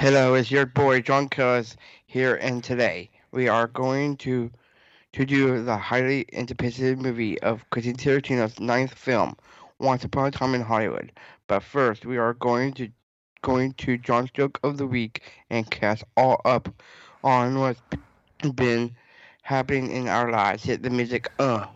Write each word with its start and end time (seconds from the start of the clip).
Hello, 0.00 0.34
it's 0.34 0.48
your 0.48 0.64
boy 0.64 1.00
John 1.00 1.28
Cuz 1.28 1.76
here, 2.06 2.36
and 2.36 2.62
today 2.62 3.10
we 3.32 3.48
are 3.48 3.66
going 3.66 4.16
to 4.18 4.48
to 5.12 5.26
do 5.26 5.60
the 5.64 5.76
highly 5.76 6.24
anticipated 6.32 7.02
movie 7.02 7.36
of 7.40 7.68
Quentin 7.70 7.96
Tarantino's 7.96 8.60
ninth 8.60 8.94
film, 8.94 9.34
Once 9.80 10.04
Upon 10.04 10.26
a 10.26 10.30
Time 10.30 10.54
in 10.54 10.60
Hollywood. 10.60 11.10
But 11.48 11.64
first, 11.64 12.06
we 12.06 12.16
are 12.16 12.34
going 12.34 12.74
to 12.74 12.90
going 13.42 13.72
to 13.72 13.98
John's 13.98 14.30
joke 14.30 14.60
of 14.62 14.76
the 14.76 14.86
week 14.86 15.22
and 15.50 15.68
cast 15.68 16.04
all 16.16 16.40
up 16.44 16.68
on 17.24 17.58
what's 17.58 17.82
been 18.54 18.94
happening 19.42 19.90
in 19.90 20.06
our 20.06 20.30
lives. 20.30 20.62
Hit 20.62 20.84
the 20.84 20.90
music, 20.90 21.28
uh. 21.40 21.66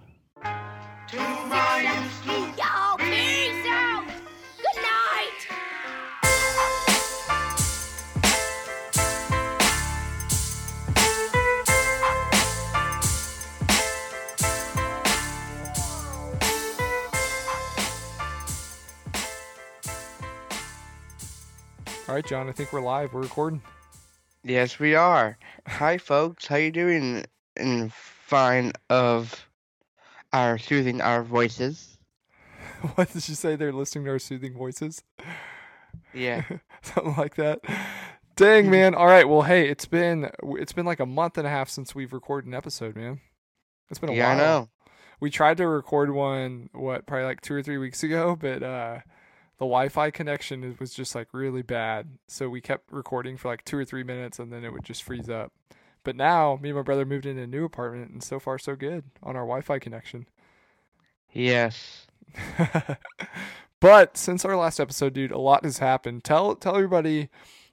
All 22.13 22.17
right, 22.17 22.27
John. 22.27 22.47
I 22.47 22.53
think 22.53 22.75
we're 22.75 22.83
live. 22.83 23.15
We're 23.15 23.23
recording. 23.23 23.63
Yes, 24.45 24.79
we 24.79 24.95
are. 24.95 25.39
Hi, 25.67 25.97
folks. 25.97 26.47
How 26.47 26.57
you 26.57 26.71
doing? 26.71 27.25
In 27.57 27.89
fine 27.89 28.73
of 28.91 29.49
our 30.31 30.59
soothing 30.59 31.01
our 31.01 31.23
voices. 31.23 31.97
what 32.97 33.11
did 33.11 33.27
you 33.27 33.35
say? 33.35 33.57
They're 33.57 33.73
listening 33.73 34.05
to 34.05 34.11
our 34.11 34.19
soothing 34.19 34.53
voices, 34.53 35.03
Yeah. 36.13 36.43
something 36.83 37.15
like 37.17 37.37
that. 37.37 37.61
Dang, 38.37 38.69
man. 38.69 38.95
All 38.95 39.07
right. 39.07 39.27
Well, 39.27 39.41
hey, 39.41 39.71
it's 39.71 39.87
been 39.87 40.31
it's 40.59 40.75
been 40.75 40.85
like 40.85 41.01
a 41.01 41.07
month 41.07 41.39
and 41.39 41.47
a 41.47 41.51
half 41.51 41.71
since 41.71 41.95
we've 41.95 42.13
recorded 42.13 42.47
an 42.47 42.53
episode, 42.53 42.95
man. 42.95 43.23
It's 43.89 43.99
been 43.99 44.11
a 44.11 44.15
yeah, 44.15 44.27
I 44.33 44.37
while. 44.37 44.37
know. 44.37 44.69
We 45.21 45.31
tried 45.31 45.57
to 45.57 45.67
record 45.67 46.11
one, 46.11 46.69
what, 46.75 47.07
probably 47.07 47.25
like 47.25 47.41
two 47.41 47.55
or 47.55 47.63
three 47.63 47.79
weeks 47.79 48.03
ago, 48.03 48.37
but 48.39 48.63
uh, 48.63 48.99
the 49.59 49.65
Wi-Fi 49.65 50.11
connection 50.11 50.65
is- 50.65 50.79
was 50.81 50.95
just 50.95 51.15
like 51.15 51.29
really 51.33 51.63
bad. 51.63 52.19
So 52.27 52.49
we 52.49 52.61
kept 52.61 52.91
recording 52.93 53.37
for 53.37 53.49
like 53.49 53.65
two 53.65 53.79
or 53.79 53.85
three 53.85 54.03
minutes, 54.03 54.39
and 54.39 54.53
then 54.53 54.65
it 54.65 54.73
would 54.73 54.85
just 54.85 55.03
freeze 55.03 55.29
up. 55.31 55.53
But 56.05 56.17
now, 56.17 56.59
me 56.61 56.71
and 56.71 56.77
my 56.77 56.83
brother 56.83 57.05
moved 57.05 57.27
into 57.27 57.43
a 57.43 57.47
new 57.47 57.65
apartment, 57.65 58.11
and 58.11 58.23
so 58.23 58.41
far 58.41 58.59
so 58.59 58.75
good 58.75 59.05
on 59.23 59.37
our 59.37 59.43
Wi-Fi 59.43 59.79
connection. 59.79 60.27
Yes. 61.33 62.07
but 63.81 64.17
since 64.17 64.45
our 64.45 64.57
last 64.57 64.81
episode, 64.81 65.13
dude, 65.13 65.31
a 65.31 65.39
lot 65.39 65.65
has 65.65 65.79
happened. 65.79 66.25
Tell 66.25 66.55
tell 66.57 66.75
everybody, 66.77 67.29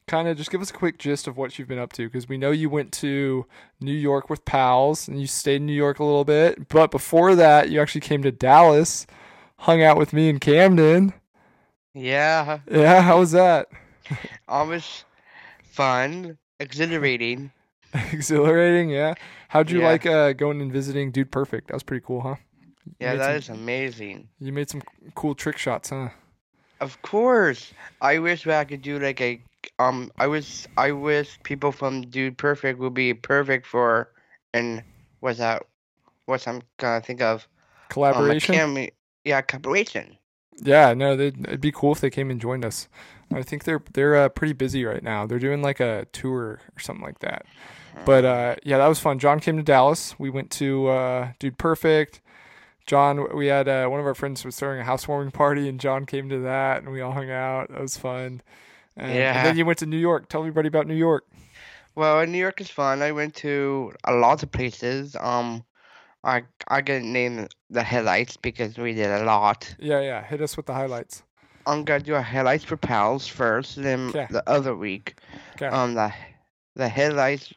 kind 0.08 0.28
of 0.28 0.38
just 0.38 0.52
give 0.52 0.62
us 0.62 0.70
a 0.70 0.74
quick 0.74 0.98
gist 0.98 1.28
of 1.28 1.38
what 1.38 1.58
you've 1.58 1.68
been 1.68 1.80
up 1.80 1.94
to, 1.94 2.06
because 2.06 2.30
we 2.30 2.38
know 2.38 2.52
you 2.52 2.70
went 2.70 2.92
to 2.94 3.46
New 3.80 3.94
York 3.94 4.30
with 4.30 4.46
pals 4.46 5.08
and 5.08 5.20
you 5.20 5.28
stayed 5.28 5.58
in 5.58 5.66
New 5.66 5.74
York 5.74 6.00
a 6.00 6.04
little 6.04 6.26
bit. 6.26 6.68
But 6.70 6.92
before 6.92 7.36
that, 7.36 7.70
you 7.70 7.82
actually 7.82 8.02
came 8.02 8.22
to 8.24 8.32
Dallas, 8.32 9.08
hung 9.60 9.82
out 9.82 9.98
with 9.98 10.14
me 10.14 10.30
in 10.30 10.40
Camden. 10.40 11.14
Yeah. 12.00 12.60
Yeah, 12.72 13.02
how 13.02 13.20
was 13.20 13.32
that? 13.32 13.68
Almost 14.48 15.06
fun, 15.64 16.38
exhilarating. 16.60 17.52
Exhilarating, 18.12 18.90
yeah. 18.90 19.16
How'd 19.50 19.70
you 19.72 19.80
Yeah. 19.82 19.88
like 19.88 20.06
uh, 20.06 20.34
going 20.34 20.62
and 20.62 20.72
visiting 20.72 21.12
Dude 21.12 21.32
Perfect? 21.32 21.68
That 21.68 21.74
was 21.74 21.84
pretty 21.84 22.04
cool, 22.06 22.22
huh? 22.22 22.36
You 22.86 22.94
Yeah, 23.00 23.16
that 23.16 23.44
some- 23.44 23.56
is 23.56 23.62
amazing. 23.62 24.30
You 24.40 24.54
made 24.54 24.70
some 24.70 24.82
cool 25.16 25.36
trick 25.36 25.58
shots, 25.58 25.90
huh? 25.90 26.10
Of 26.80 27.02
course. 27.02 27.74
I 28.02 28.20
wish 28.20 28.48
I 28.48 28.64
could 28.64 28.82
do 28.82 29.00
like 29.00 29.20
a 29.22 29.42
um 29.80 30.12
I 30.18 30.28
wish 30.28 30.66
I 30.78 30.92
wish 30.94 31.38
people 31.44 31.72
from 31.74 32.02
Dude 32.04 32.38
Perfect 32.38 32.80
would 32.80 32.94
be 32.94 33.14
perfect 33.14 33.66
for 33.68 34.10
and 34.54 34.82
what's 35.20 35.40
that 35.40 35.64
what's 36.26 36.48
I'm 36.48 36.62
gonna 36.78 37.02
think 37.02 37.22
of? 37.22 37.42
Um, 37.42 37.48
Collaboration. 37.90 38.56
cami- 38.56 38.92
yeah, 39.26 39.42
collaboration. 39.42 40.16
Yeah, 40.62 40.94
no, 40.94 41.16
they'd, 41.16 41.40
it'd 41.48 41.62
be 41.62 41.72
cool 41.72 41.92
if 41.94 42.02
they 42.02 42.10
came 42.10 42.30
and 42.30 42.40
joined 42.42 42.66
us. 42.66 42.88
I 43.34 43.44
think 43.44 43.64
they're 43.64 43.82
they're 43.94 44.16
uh, 44.16 44.30
pretty 44.30 44.54
busy 44.54 44.84
right 44.86 45.04
now. 45.04 45.26
They're 45.26 45.40
doing 45.40 45.62
like 45.62 45.80
a 45.80 46.06
tour 46.12 46.60
or 46.76 46.80
something 46.80 47.06
like 47.06 47.20
that. 47.20 47.46
But 48.06 48.26
uh, 48.26 48.56
yeah, 48.64 48.78
that 48.78 48.88
was 48.88 49.00
fun. 49.00 49.20
John 49.20 49.40
came 49.40 49.58
to 49.58 49.64
Dallas. 49.64 50.18
We 50.18 50.30
went 50.30 50.52
to 50.52 50.88
uh, 50.88 51.32
Dude 51.38 51.58
Perfect. 51.58 52.22
John, 52.86 53.36
we 53.36 53.48
had 53.48 53.68
uh, 53.68 53.88
one 53.88 54.00
of 54.00 54.06
our 54.08 54.16
friends 54.16 54.44
was 54.44 54.56
throwing 54.56 54.80
a 54.80 54.84
housewarming 54.84 55.32
party, 55.32 55.70
and 55.70 55.80
John 55.80 56.06
came 56.06 56.28
to 56.30 56.40
that, 56.40 56.82
and 56.82 56.92
we 56.92 57.02
all 57.02 57.12
hung 57.12 57.30
out. 57.30 57.70
That 57.70 57.82
was 57.82 57.98
fun. 57.98 58.42
And, 58.98 59.14
Yeah. 59.14 59.38
and 59.38 59.46
then 59.46 59.58
you 59.58 59.66
went 59.66 59.78
to 59.80 59.86
New 59.86 59.98
York. 59.98 60.28
Tell 60.28 60.42
everybody 60.42 60.68
about 60.70 60.88
New 60.88 60.96
York. 60.96 61.26
Well, 61.96 62.26
New 62.26 62.38
York 62.38 62.62
is 62.62 62.70
fun. 62.70 63.02
I 63.04 63.12
went 63.12 63.36
to 63.36 63.94
a 64.06 64.14
lot 64.14 64.42
of 64.42 64.52
places. 64.52 65.16
Um, 65.20 65.64
I 66.24 66.44
I 66.68 66.82
can 66.82 67.14
name 67.14 67.48
the 67.70 67.84
highlights 67.84 68.38
because 68.38 68.78
we 68.78 68.94
did 68.94 69.10
a 69.10 69.24
lot. 69.24 69.76
Yeah, 69.80 70.02
yeah. 70.02 70.24
Hit 70.24 70.42
us 70.42 70.58
with 70.58 70.66
the 70.66 70.74
highlights. 70.74 71.24
I'm 71.66 71.84
gonna 71.84 72.04
do 72.04 72.16
a 72.16 72.22
highlights 72.22 72.64
for 72.64 72.78
pals 72.78 73.28
first, 73.28 73.76
then 73.82 74.12
'Kay. 74.12 74.28
the 74.30 74.44
other 74.50 74.76
week. 74.76 75.16
'Kay. 75.58 75.68
Um, 75.68 75.94
the 75.94 76.12
the 76.76 76.90
highlights 76.90 77.54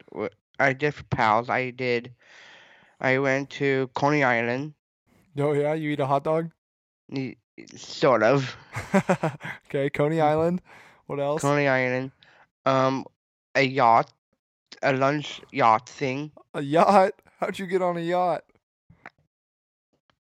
I 0.59 0.73
did 0.73 0.93
for 0.93 1.03
pals. 1.05 1.49
I 1.49 1.71
did. 1.71 2.13
I 3.01 3.17
went 3.19 3.49
to 3.59 3.89
Coney 3.93 4.23
Island, 4.23 4.73
Oh 5.37 5.51
yeah, 5.53 5.73
you 5.73 5.89
eat 5.91 5.99
a 5.99 6.05
hot 6.05 6.23
dog. 6.23 6.51
sort 7.75 8.23
of. 8.23 8.55
okay, 9.67 9.89
Coney 9.89 10.21
Island. 10.21 10.61
What 11.07 11.19
else? 11.19 11.41
Coney 11.41 11.67
Island. 11.67 12.11
Um, 12.65 13.05
a 13.55 13.61
yacht, 13.61 14.11
a 14.81 14.93
lunch 14.93 15.41
yacht 15.51 15.89
thing. 15.89 16.31
A 16.53 16.61
yacht? 16.61 17.11
How'd 17.39 17.59
you 17.59 17.67
get 17.67 17.81
on 17.81 17.97
a 17.97 18.01
yacht? 18.01 18.43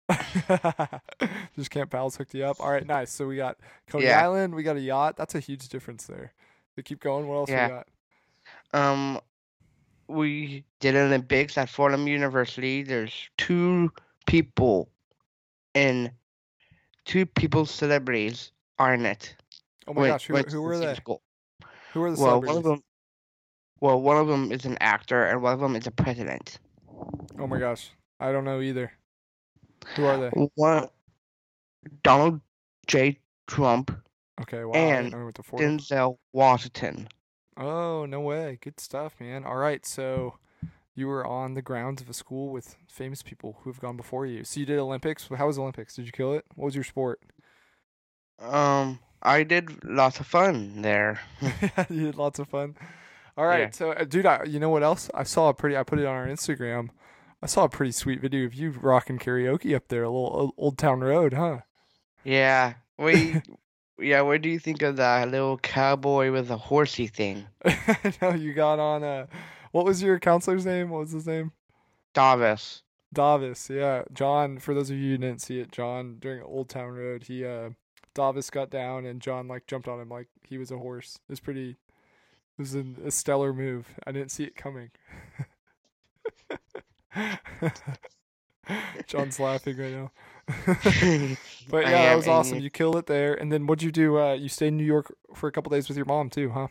Just 1.56 1.70
Camp 1.72 1.92
Pals 1.92 2.16
hooked 2.16 2.34
you 2.34 2.46
up. 2.46 2.60
All 2.60 2.72
right, 2.72 2.86
nice. 2.86 3.12
So 3.12 3.28
we 3.28 3.36
got 3.36 3.58
Coney 3.88 4.06
Yeah. 4.06 4.22
Island, 4.24 4.56
we 4.56 4.64
got 4.64 4.76
a 4.78 4.82
yacht. 4.82 5.18
That's 5.18 5.36
a 5.36 5.40
huge 5.40 5.68
difference 5.70 6.06
there. 6.06 6.34
To 6.76 6.84
keep 6.84 7.00
going, 7.00 7.28
what 7.28 7.36
else 7.36 7.50
Yeah. 7.50 7.68
we 7.68 7.74
got? 7.74 7.88
Um, 8.74 9.20
we 10.08 10.64
did 10.80 10.96
Olympics 10.96 11.58
at 11.58 11.70
Fordham 11.70 12.08
University. 12.08 12.84
There's 12.84 13.30
two 13.38 13.92
people 14.26 14.90
in 15.74 16.12
two 17.06 17.26
people 17.26 17.66
celebrities 17.66 18.52
are 18.80 18.94
in 18.94 19.06
it. 19.06 19.36
Oh 19.88 19.94
my 19.94 20.08
gosh, 20.08 20.26
who, 20.28 20.34
went 20.34 20.46
who 20.48 20.52
the 20.58 20.62
were 20.62 20.78
they? 20.78 20.96
school. 20.96 21.22
Who 21.94 22.04
are 22.04 22.12
the 22.12 22.22
Well, 22.22 22.42
celebrities? 22.42 22.48
one 22.48 22.58
of 22.58 22.64
them. 22.64 22.84
Well, 23.80 24.02
one 24.02 24.18
of 24.18 24.28
them 24.28 24.52
is 24.52 24.66
an 24.66 24.78
actor, 24.82 25.26
and 25.26 25.42
one 25.42 25.54
of 25.54 25.60
them 25.60 25.76
is 25.76 25.88
a 25.88 25.92
president. 25.92 26.60
Oh 27.40 27.48
my 27.48 27.60
gosh, 27.60 27.92
I 28.20 28.32
don't 28.32 28.44
know 28.44 28.60
either. 28.62 28.92
Who 29.96 30.06
are 30.06 30.18
they? 30.18 30.30
One, 30.56 30.90
Donald 32.04 32.42
J. 32.88 33.20
Trump, 33.48 33.92
Okay, 34.42 34.64
wow. 34.64 34.74
And 34.74 35.12
know 35.12 35.18
we 35.18 35.24
went. 35.24 35.38
Denzel 35.82 36.18
Washington. 36.34 37.08
Oh 37.56 38.06
no 38.06 38.20
way! 38.20 38.60
Good 38.62 38.80
stuff, 38.80 39.16
man. 39.20 39.44
All 39.46 39.56
right, 39.56 39.84
so 39.86 40.36
you 40.94 41.08
were 41.08 41.26
on 41.26 41.54
the 41.56 41.62
grounds 41.62 42.02
of 42.02 42.10
a 42.10 42.14
school 42.14 42.50
with 42.50 42.76
famous 42.88 43.24
people 43.24 43.60
who 43.62 43.70
have 43.72 43.80
gone 43.80 43.98
before 43.98 44.26
you. 44.26 44.44
So 44.44 44.60
you 44.60 44.66
did 44.66 44.78
Olympics. 44.78 45.28
How 45.36 45.48
was 45.48 45.58
Olympics? 45.58 45.96
Did 45.96 46.06
you 46.06 46.12
kill 46.12 46.34
it? 46.34 46.46
What 46.56 46.66
was 46.66 46.76
your 46.76 46.84
sport? 46.84 47.20
Um, 48.40 49.00
I 49.24 49.44
did 49.44 49.84
lots 49.84 50.20
of 50.20 50.28
fun 50.28 50.82
there. 50.84 51.20
you 51.90 52.08
had 52.08 52.16
lots 52.16 52.38
of 52.40 52.48
fun. 52.48 52.76
All 53.38 53.46
right, 53.46 53.62
Yeah. 53.62 53.70
so 53.72 53.92
uh, 53.92 54.04
dude, 54.04 54.26
I, 54.26 54.44
you 54.44 54.60
know 54.60 54.70
what 54.70 54.84
else? 54.84 55.10
I 55.14 55.24
saw 55.24 55.50
a 55.50 55.54
pretty. 55.54 55.76
I 55.78 55.84
put 55.84 56.00
it 56.00 56.06
on 56.06 56.14
our 56.16 56.28
Instagram. 56.28 56.90
I 57.42 57.46
saw 57.46 57.66
a 57.66 57.70
pretty 57.70 57.92
sweet 57.92 58.20
video 58.20 58.46
of 58.46 58.54
you 58.56 58.72
rocking 58.72 59.20
karaoke 59.20 59.76
up 59.76 59.88
there, 59.90 60.04
a 60.04 60.10
little 60.10 60.54
Old- 60.58 60.78
Town 60.78 61.02
Road, 61.02 61.34
huh? 61.34 61.60
Yeah. 62.24 62.74
We. 63.00 63.40
yeah. 64.00 64.22
What 64.22 64.42
do 64.42 64.50
you 64.50 64.58
think 64.58 64.82
of 64.82 64.96
that 64.96 65.30
little 65.30 65.60
cowboy 65.60 66.32
with 66.32 66.50
a 66.50 66.58
horsey 66.58 67.06
thing? 67.06 67.46
I 67.64 68.12
know 68.20 68.34
you 68.34 68.54
got 68.56 68.80
on. 68.80 69.04
a. 69.04 69.28
what 69.72 69.86
was 69.86 70.02
your 70.02 70.18
counselor's 70.20 70.66
name? 70.66 70.90
What 70.90 71.02
was 71.02 71.12
his 71.12 71.28
name? 71.28 71.52
Davis. 72.16 72.82
Davis. 73.14 73.70
Yeah, 73.70 74.02
John. 74.16 74.58
For 74.58 74.74
those 74.74 74.90
of 74.90 74.98
you 74.98 75.12
who 75.12 75.18
didn't 75.20 75.44
see 75.44 75.60
it, 75.60 75.72
John 75.72 76.18
during 76.20 76.42
Old 76.42 76.70
Town 76.70 76.90
Road, 76.90 77.26
he 77.28 77.46
uh, 77.46 77.70
Davis 78.16 78.50
got 78.50 78.72
down 78.72 79.06
and 79.06 79.22
John 79.22 79.48
like 79.48 79.68
jumped 79.68 79.88
on 79.88 80.00
him 80.00 80.10
like 80.10 80.28
he 80.44 80.58
was 80.58 80.72
a 80.72 80.78
horse. 80.80 81.20
It 81.30 81.32
was 81.34 81.40
pretty. 81.40 81.70
It 81.70 81.78
was 82.58 82.74
an, 82.74 82.98
a 83.06 83.12
stellar 83.12 83.54
move. 83.54 83.90
I 84.08 84.12
didn't 84.12 84.32
see 84.32 84.44
it 84.46 84.56
coming. 84.56 84.90
John's 89.08 89.40
laughing 89.40 89.78
right 89.78 89.94
now. 89.94 90.12
but 91.70 91.86
yeah, 91.86 92.10
that 92.10 92.16
was 92.16 92.28
awesome. 92.28 92.60
You 92.60 92.70
killed 92.70 92.96
it 92.98 93.06
there. 93.08 93.34
And 93.34 93.52
then 93.52 93.66
what'd 93.68 93.84
you 93.84 93.92
do? 93.92 94.18
Uh, 94.20 94.34
you 94.34 94.50
stayed 94.50 94.68
in 94.70 94.78
New 94.78 94.84
York 94.86 95.14
for 95.36 95.48
a 95.48 95.52
couple 95.52 95.70
days 95.70 95.88
with 95.88 95.98
your 95.98 96.06
mom 96.06 96.30
too, 96.30 96.50
huh? 96.50 96.68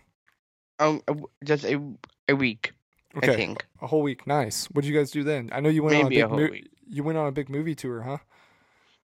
Um, 0.79 1.01
just 1.45 1.65
a 1.65 1.81
a 2.29 2.35
week, 2.37 2.73
Okay, 3.17 3.33
I 3.33 3.37
think. 3.37 3.65
a 3.81 3.87
whole 3.87 4.03
week. 4.03 4.27
Nice. 4.27 4.67
What'd 4.67 4.89
you 4.89 4.97
guys 4.97 5.11
do 5.11 5.23
then? 5.25 5.49
I 5.53 5.61
know 5.61 5.71
you 5.71 5.83
went 5.83 5.97
Maybe 5.97 6.21
a 6.21 6.29
on 6.29 6.33
a 6.33 6.37
big 6.39 6.51
mo- 6.51 6.53
week. 6.53 6.71
you 6.87 7.03
went 7.03 7.17
on 7.19 7.27
a 7.27 7.33
big 7.33 7.49
movie 7.49 7.75
tour, 7.75 8.03
huh? 8.03 8.19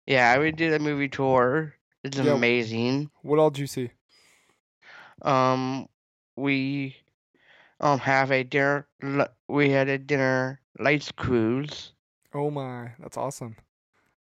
Yeah, 0.06 0.38
we 0.38 0.50
did 0.50 0.72
a 0.72 0.78
movie 0.80 1.08
tour. 1.08 1.74
It's 2.02 2.16
Yeah. 2.16 2.34
amazing. 2.34 3.10
What 3.22 3.38
all 3.38 3.50
did 3.50 3.60
you 3.60 3.66
see? 3.68 3.90
Um, 5.22 5.88
we 6.36 6.96
um 7.78 7.98
have 8.00 8.30
a 8.32 8.42
dinner. 8.42 8.88
We 9.48 9.70
had 9.70 9.88
a 9.88 9.98
dinner 9.98 10.60
lights 10.80 11.12
cruise. 11.12 11.92
Oh 12.34 12.50
my, 12.50 12.92
that's 12.98 13.16
awesome. 13.16 13.56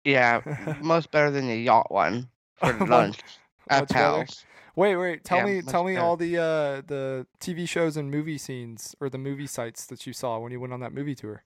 Yeah, 0.04 0.42
most 0.80 1.12
better 1.12 1.32
than 1.32 1.48
the 1.48 1.56
yacht 1.58 1.92
one 1.92 2.30
for 2.56 2.74
lunch 2.86 3.22
at 3.70 3.90
much? 3.90 3.90
Pals. 3.90 4.46
Wait, 4.76 4.96
wait. 4.96 5.24
Tell 5.24 5.42
Yeah, 5.42 5.44
me, 5.44 5.62
much 5.62 5.78
tell 5.78 5.84
me 5.84 5.96
better. 5.96 5.98
all 5.98 6.16
the 6.18 6.38
uh, 6.38 6.82
the 6.86 7.28
TV 7.40 7.66
shows 7.66 7.98
and 7.98 8.10
movie 8.12 8.38
scenes 8.38 8.96
or 9.00 9.10
the 9.10 9.18
movie 9.18 9.48
sites 9.48 9.86
that 9.88 10.06
you 10.08 10.14
saw 10.14 10.40
when 10.40 10.52
you 10.52 10.60
went 10.60 10.74
on 10.74 10.80
that 10.82 10.94
movie 10.94 11.16
tour. 11.16 11.44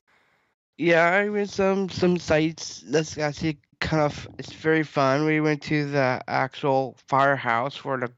Yeah, 0.78 1.06
I 1.10 1.30
went 1.30 1.50
some 1.50 1.90
some 1.90 2.18
sites. 2.18 2.82
That's 2.82 3.18
actually 3.18 3.60
kind 3.80 4.02
of 4.04 4.28
it's 4.38 4.52
very 4.54 4.84
fun. 4.84 5.26
We 5.26 5.40
went 5.42 5.62
to 5.64 5.90
the 5.90 6.22
actual 6.28 6.96
firehouse 7.08 7.76
for 7.76 7.98
the 8.00 8.12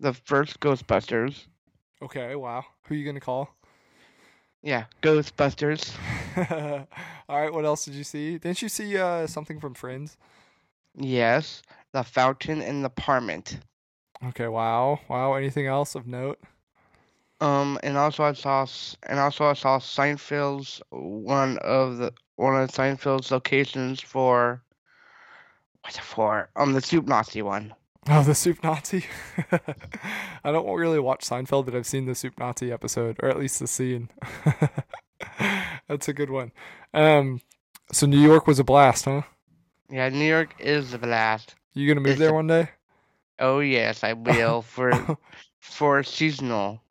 the 0.00 0.12
first 0.14 0.60
Ghostbusters. 0.60 1.46
Okay, 2.02 2.34
wow. 2.34 2.64
Who 2.84 2.94
are 2.94 2.98
you 2.98 3.04
gonna 3.04 3.20
call? 3.20 3.56
Yeah, 4.62 4.84
Ghostbusters. 5.02 5.92
all 7.28 7.40
right. 7.40 7.52
What 7.52 7.64
else 7.64 7.84
did 7.84 7.94
you 7.94 8.04
see? 8.04 8.38
Didn't 8.38 8.62
you 8.62 8.68
see 8.68 8.96
uh, 8.96 9.26
something 9.26 9.58
from 9.58 9.74
Friends? 9.74 10.16
Yes, 10.94 11.62
the 11.92 12.04
fountain 12.04 12.62
in 12.62 12.82
the 12.82 12.90
parliament. 12.90 13.58
Okay, 14.24 14.46
wow, 14.46 15.00
wow. 15.08 15.34
Anything 15.34 15.66
else 15.66 15.94
of 15.94 16.06
note? 16.06 16.38
Um, 17.40 17.80
and 17.82 17.96
also 17.98 18.22
I 18.22 18.34
saw 18.34 18.66
and 19.08 19.18
also 19.18 19.46
I 19.46 19.54
saw 19.54 19.80
Seinfeld's 19.80 20.80
one 20.90 21.58
of 21.58 21.96
the 21.96 22.12
one 22.36 22.54
of 22.54 22.70
Seinfeld's 22.70 23.32
locations 23.32 24.00
for 24.00 24.62
what's 25.82 25.98
it 25.98 26.04
for? 26.04 26.50
Um, 26.54 26.72
the 26.72 26.80
Soup 26.80 27.04
Nazi 27.04 27.42
one. 27.42 27.74
Oh, 28.08 28.24
the 28.24 28.34
Soup 28.34 28.60
Nazi. 28.64 29.04
I 30.44 30.50
don't 30.50 30.74
really 30.74 30.98
watch 30.98 31.24
Seinfeld, 31.24 31.66
but 31.66 31.74
I've 31.76 31.86
seen 31.86 32.06
the 32.06 32.16
Soup 32.16 32.36
Nazi 32.36 32.72
episode, 32.72 33.16
or 33.22 33.28
at 33.28 33.38
least 33.38 33.60
the 33.60 33.68
scene. 33.68 34.08
That's 35.88 36.08
a 36.08 36.12
good 36.12 36.30
one. 36.30 36.50
Um, 36.92 37.40
so 37.92 38.06
New 38.06 38.18
York 38.20 38.46
was 38.48 38.58
a 38.58 38.64
blast, 38.64 39.04
huh? 39.04 39.22
Yeah, 39.88 40.08
New 40.08 40.24
York 40.28 40.54
is 40.58 40.90
the 40.90 40.98
blast. 40.98 41.54
You 41.74 41.86
gonna 41.86 42.00
move 42.00 42.12
It's 42.12 42.18
there 42.20 42.30
a- 42.30 42.34
one 42.34 42.46
day 42.48 42.70
Oh 43.38 43.60
yes, 43.60 44.02
I 44.04 44.12
will 44.14 44.62
for 44.62 45.16
for 45.60 46.02
seasonal 46.02 46.82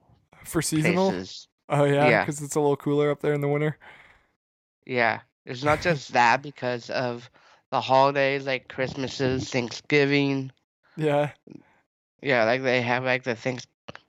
for 0.45 0.61
seasonal? 0.61 1.09
places. 1.11 1.47
Oh 1.69 1.83
yeah, 1.83 2.07
Yeah. 2.09 2.21
because 2.23 2.41
it's 2.41 2.55
a 2.55 2.59
little 2.59 2.77
cooler 2.77 3.11
up 3.11 3.19
there 3.21 3.33
in 3.33 3.41
the 3.41 3.47
winter. 3.47 3.77
Yeah, 4.85 5.19
it's 5.45 5.63
not 5.63 5.81
just 5.81 6.13
that 6.13 6.41
because 6.41 6.89
of 6.89 7.29
the 7.69 7.81
holidays 7.81 8.45
like 8.45 8.67
Christmases, 8.69 9.49
Thanksgiving. 9.49 10.51
Yeah. 10.97 11.31
Yeah, 12.21 12.43
like 12.45 12.61
they 12.63 12.81
have 12.81 13.03
like 13.03 13.23
the 13.23 13.35
things 13.35 13.65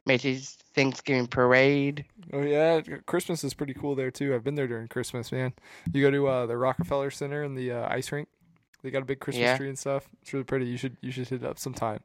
Macy's 0.07 0.59
Thanksgiving 0.75 1.27
parade. 1.27 2.05
Oh 2.33 2.43
yeah, 2.43 2.81
Christmas 3.07 3.45
is 3.45 3.55
pretty 3.55 3.75
cool 3.75 3.95
there 3.95 4.11
too. 4.11 4.35
I've 4.35 4.45
been 4.45 4.55
there 4.55 4.67
during 4.69 4.89
Christmas, 4.89 5.33
man. 5.33 5.53
You 5.93 6.03
go 6.03 6.11
to 6.11 6.27
uh, 6.29 6.47
the 6.47 6.57
Rockefeller 6.57 7.11
Center 7.11 7.43
and 7.43 7.57
the 7.57 7.73
uh, 7.73 7.89
ice 7.89 8.11
rink. 8.13 8.29
They 8.83 8.91
got 8.91 9.03
a 9.03 9.05
big 9.07 9.21
Christmas 9.21 9.43
Yeah. 9.43 9.57
tree 9.57 9.69
and 9.69 9.79
stuff. 9.79 10.09
It's 10.23 10.33
really 10.33 10.45
pretty. 10.45 10.67
You 10.67 10.77
should 10.77 10.97
you 11.01 11.11
should 11.13 11.29
hit 11.29 11.43
it 11.43 11.47
up 11.49 11.59
sometime. 11.59 12.01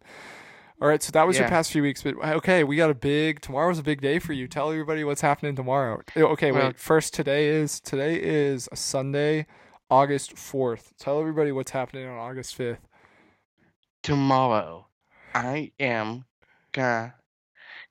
All 0.79 0.87
right, 0.87 1.01
so 1.01 1.09
that 1.13 1.25
was 1.25 1.39
your 1.39 1.47
past 1.47 1.71
few 1.71 1.81
weeks, 1.81 2.03
but 2.03 2.13
okay, 2.23 2.63
we 2.63 2.75
got 2.75 2.91
a 2.91 2.95
big 2.95 3.41
tomorrow's 3.41 3.79
a 3.79 3.83
big 3.83 3.99
day 3.99 4.19
for 4.19 4.33
you. 4.33 4.47
Tell 4.47 4.69
everybody 4.69 5.03
what's 5.03 5.21
happening 5.21 5.55
tomorrow. 5.55 6.01
Okay, 6.15 6.51
Well- 6.51 6.67
wait. 6.67 6.77
First, 6.77 7.15
today 7.15 7.47
is 7.47 7.79
today 7.79 8.21
is 8.21 8.69
a 8.71 8.75
Sunday, 8.75 9.47
August 9.89 10.37
fourth. 10.37 10.93
Tell 10.99 11.19
everybody 11.19 11.51
what's 11.51 11.71
happening 11.71 12.07
on 12.07 12.17
August 12.19 12.53
fifth. 12.55 12.87
Tomorrow, 14.03 14.87
I 15.33 15.71
am 15.79 16.25
gonna 16.71 17.15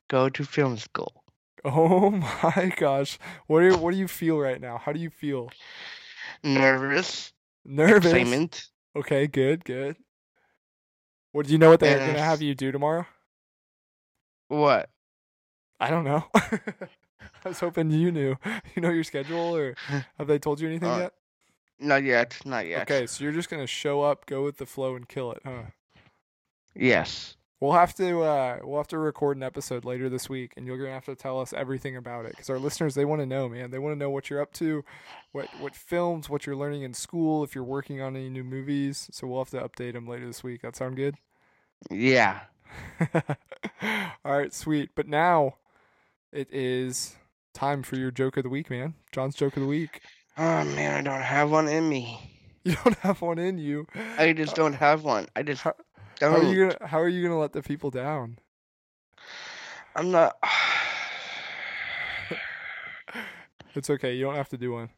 go 0.09 0.29
to 0.29 0.45
film 0.45 0.77
school. 0.77 1.23
Oh 1.65 2.11
my 2.11 2.73
gosh, 2.77 3.19
what 3.49 3.61
do 3.61 3.77
what 3.79 3.91
do 3.93 3.97
you 3.99 4.07
feel 4.07 4.39
right 4.39 4.61
now? 4.61 4.79
How 4.79 4.93
do 4.93 5.01
you 5.01 5.11
feel? 5.11 5.51
Nervous, 6.45 7.33
Nervous. 7.65 8.13
excitement. 8.13 8.69
Okay, 8.95 9.27
good, 9.27 9.65
good. 9.65 9.97
What 11.33 11.47
do 11.47 11.53
you 11.53 11.59
know 11.59 11.71
what 11.71 11.81
they're 11.81 11.99
gonna 11.99 12.23
have 12.23 12.41
you 12.41 12.55
do 12.55 12.71
tomorrow? 12.71 13.05
What? 14.47 14.91
I 15.81 15.91
don't 15.91 16.05
know. 16.05 16.25
I 16.35 17.49
was 17.49 17.59
hoping 17.59 17.91
you 17.91 18.13
knew. 18.13 18.37
You 18.77 18.83
know 18.83 18.91
your 18.91 19.05
schedule, 19.05 19.57
or 19.57 19.75
have 20.19 20.29
they 20.29 20.39
told 20.39 20.61
you 20.61 20.69
anything 20.69 20.89
Uh, 20.89 20.99
yet? 20.99 21.13
Not 21.81 22.05
yet. 22.05 22.39
Not 22.45 22.67
yet. 22.67 22.83
Okay, 22.83 23.07
so 23.09 23.25
you're 23.25 23.33
just 23.33 23.51
gonna 23.51 23.67
show 23.67 24.03
up, 24.03 24.25
go 24.27 24.45
with 24.45 24.59
the 24.59 24.67
flow, 24.67 24.95
and 24.95 25.09
kill 25.09 25.33
it, 25.33 25.41
huh? 25.45 25.63
Yes. 26.77 27.37
We'll 27.59 27.73
have 27.73 27.95
to 27.95 28.21
uh, 28.21 28.59
we'll 28.63 28.77
have 28.77 28.89
to 28.89 28.99
record 28.99 29.39
an 29.39 29.43
episode 29.43 29.87
later 29.87 30.11
this 30.11 30.29
week, 30.29 30.53
and 30.59 30.67
you're 30.67 30.77
gonna 30.77 30.91
have 30.91 31.07
to 31.07 31.15
tell 31.15 31.41
us 31.41 31.55
everything 31.55 31.97
about 31.97 32.27
it 32.27 32.33
because 32.33 32.51
our 32.51 32.59
listeners 32.59 32.95
they 32.95 33.07
want 33.07 33.23
to 33.23 33.27
know, 33.27 33.49
man. 33.49 33.71
They 33.71 33.79
want 33.79 33.95
to 33.95 33.99
know 33.99 34.11
what 34.11 34.29
you're 34.29 34.43
up 34.43 34.53
to, 34.55 34.85
what 35.33 35.49
what 35.59 35.75
films, 35.75 36.29
what 36.29 36.45
you're 36.45 36.55
learning 36.55 36.83
in 36.83 36.93
school, 36.93 37.43
if 37.45 37.55
you're 37.55 37.65
working 37.65 38.03
on 38.03 38.15
any 38.15 38.29
new 38.29 38.45
movies. 38.45 39.09
So 39.11 39.27
we'll 39.27 39.41
have 39.41 39.51
to 39.51 39.67
update 39.67 39.95
them 39.95 40.07
later 40.07 40.27
this 40.27 40.45
week. 40.45 40.61
That 40.61 40.77
sound 40.77 40.97
good? 40.97 41.15
Yeah. 41.91 42.41
All 44.25 44.37
right, 44.37 44.53
sweet. 44.53 44.91
But 44.95 45.09
now 45.09 45.55
it 46.33 46.49
is 46.53 47.17
time 47.55 47.83
for 47.83 47.97
your 47.97 48.11
joke 48.11 48.37
of 48.37 48.43
the 48.43 48.51
week, 48.51 48.69
man. 48.69 48.95
John's 49.13 49.35
joke 49.35 49.57
of 49.57 49.63
the 49.63 49.69
week. 49.69 50.03
Oh 50.37 50.63
man, 50.65 50.93
I 50.93 51.01
don't 51.01 51.23
have 51.23 51.51
one 51.51 51.69
in 51.69 51.89
me. 51.89 52.33
You 52.67 52.75
don't 52.83 52.99
have 52.99 53.23
one 53.23 53.39
in 53.39 53.59
you. 53.59 53.87
I 54.19 54.33
just 54.33 54.57
don't 54.57 54.73
have 54.73 55.05
one. 55.05 55.29
I 55.37 55.45
just 55.45 55.65
don't. 56.19 56.33
How 56.33 56.39
are 56.39 56.45
oh. 56.45 56.51
you 56.51 56.69
gonna 56.69 56.87
How 56.87 57.01
are 57.01 57.09
you 57.09 57.23
gonna 57.23 57.39
let 57.39 57.53
the 57.53 57.63
people 57.63 57.91
down? 57.91 58.39
I'm 59.95 60.11
not. 60.11 60.37
It's 63.75 63.91
okay. 63.91 64.15
You 64.15 64.25
don't 64.25 64.37
have 64.37 64.49
to 64.49 64.57
do 64.57 64.73
one. 64.73 64.89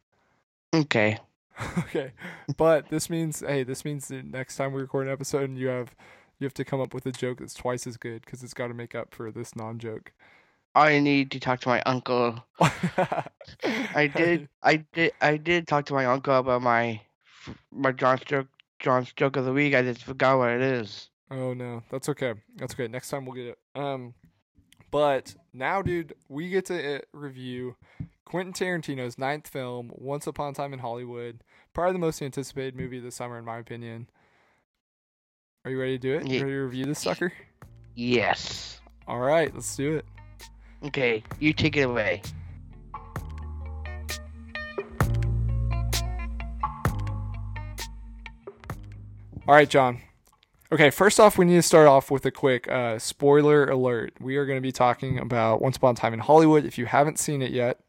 okay. 0.72 1.18
okay, 1.78 2.12
but 2.56 2.88
this 2.88 3.10
means 3.10 3.40
hey, 3.40 3.64
this 3.64 3.84
means 3.84 4.08
that 4.08 4.24
next 4.24 4.56
time 4.56 4.72
we 4.72 4.80
record 4.80 5.06
an 5.06 5.12
episode, 5.12 5.50
and 5.50 5.58
you 5.58 5.66
have 5.68 5.94
you 6.38 6.44
have 6.44 6.54
to 6.54 6.64
come 6.64 6.80
up 6.80 6.94
with 6.94 7.04
a 7.06 7.12
joke 7.12 7.38
that's 7.40 7.54
twice 7.54 7.86
as 7.86 7.96
good 7.96 8.24
because 8.24 8.42
it's 8.42 8.54
got 8.54 8.68
to 8.68 8.74
make 8.74 8.94
up 8.94 9.12
for 9.12 9.32
this 9.32 9.56
non-joke. 9.56 10.12
I 10.74 11.00
need 11.00 11.32
to 11.32 11.40
talk 11.40 11.60
to 11.60 11.68
my 11.68 11.82
uncle. 11.82 12.44
I 12.60 14.06
did. 14.14 14.48
I 14.62 14.76
did. 14.92 15.12
I 15.20 15.36
did 15.36 15.66
talk 15.66 15.86
to 15.86 15.94
my 15.94 16.06
uncle 16.06 16.36
about 16.36 16.62
my 16.62 17.00
my 17.72 17.90
John's 17.90 18.20
joke. 18.20 18.46
John's 18.78 19.12
joke 19.12 19.36
of 19.36 19.44
the 19.44 19.52
week. 19.52 19.74
I 19.74 19.82
just 19.82 20.04
forgot 20.04 20.38
what 20.38 20.50
it 20.50 20.62
is. 20.62 21.10
Oh 21.30 21.52
no, 21.54 21.82
that's 21.90 22.08
okay. 22.08 22.34
That's 22.56 22.74
okay. 22.74 22.88
Next 22.88 23.10
time 23.10 23.26
we'll 23.26 23.34
get 23.34 23.46
it. 23.46 23.58
Um, 23.74 24.14
but 24.90 25.34
now, 25.52 25.82
dude, 25.82 26.14
we 26.28 26.48
get 26.48 26.66
to 26.66 26.96
uh, 26.96 27.00
review 27.12 27.76
Quentin 28.24 28.52
Tarantino's 28.52 29.18
ninth 29.18 29.48
film, 29.48 29.90
Once 29.94 30.26
Upon 30.26 30.52
a 30.52 30.54
Time 30.54 30.72
in 30.72 30.78
Hollywood. 30.78 31.42
Probably 31.74 31.92
the 31.92 31.98
most 31.98 32.22
anticipated 32.22 32.74
movie 32.76 32.98
this 32.98 33.14
summer, 33.16 33.38
in 33.38 33.44
my 33.44 33.58
opinion. 33.58 34.08
Are 35.64 35.70
you 35.70 35.78
ready 35.78 35.98
to 35.98 36.02
do 36.02 36.14
it? 36.14 36.26
You 36.26 36.34
Ye- 36.34 36.40
ready 36.42 36.52
to 36.54 36.60
review 36.60 36.84
this 36.86 37.00
sucker? 37.00 37.32
Yes. 37.94 38.80
All 39.06 39.18
right, 39.18 39.52
let's 39.54 39.76
do 39.76 39.96
it. 39.96 40.04
Okay. 40.84 41.22
You 41.40 41.52
take 41.52 41.76
it 41.76 41.82
away. 41.82 42.22
All 49.48 49.54
right, 49.54 49.68
John. 49.68 50.02
Okay, 50.70 50.90
first 50.90 51.18
off, 51.18 51.38
we 51.38 51.46
need 51.46 51.54
to 51.54 51.62
start 51.62 51.86
off 51.88 52.10
with 52.10 52.26
a 52.26 52.30
quick 52.30 52.68
uh, 52.68 52.98
spoiler 52.98 53.64
alert. 53.70 54.12
We 54.20 54.36
are 54.36 54.44
going 54.44 54.58
to 54.58 54.62
be 54.62 54.72
talking 54.72 55.18
about 55.18 55.62
Once 55.62 55.78
Upon 55.78 55.94
a 55.94 55.96
Time 55.96 56.12
in 56.12 56.20
Hollywood. 56.20 56.66
If 56.66 56.76
you 56.76 56.84
haven't 56.84 57.18
seen 57.18 57.40
it 57.40 57.50
yet, 57.50 57.80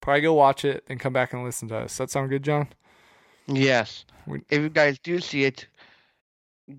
probably 0.00 0.20
go 0.20 0.32
watch 0.32 0.64
it 0.64 0.84
and 0.88 1.00
come 1.00 1.12
back 1.12 1.32
and 1.32 1.42
listen 1.42 1.66
to 1.70 1.78
us. 1.78 1.96
That 1.96 2.08
sound 2.10 2.30
good, 2.30 2.44
John? 2.44 2.68
Yes. 3.48 4.04
We- 4.28 4.42
If 4.48 4.62
you 4.62 4.68
guys 4.68 5.00
do 5.00 5.18
see 5.18 5.42
it, 5.42 5.66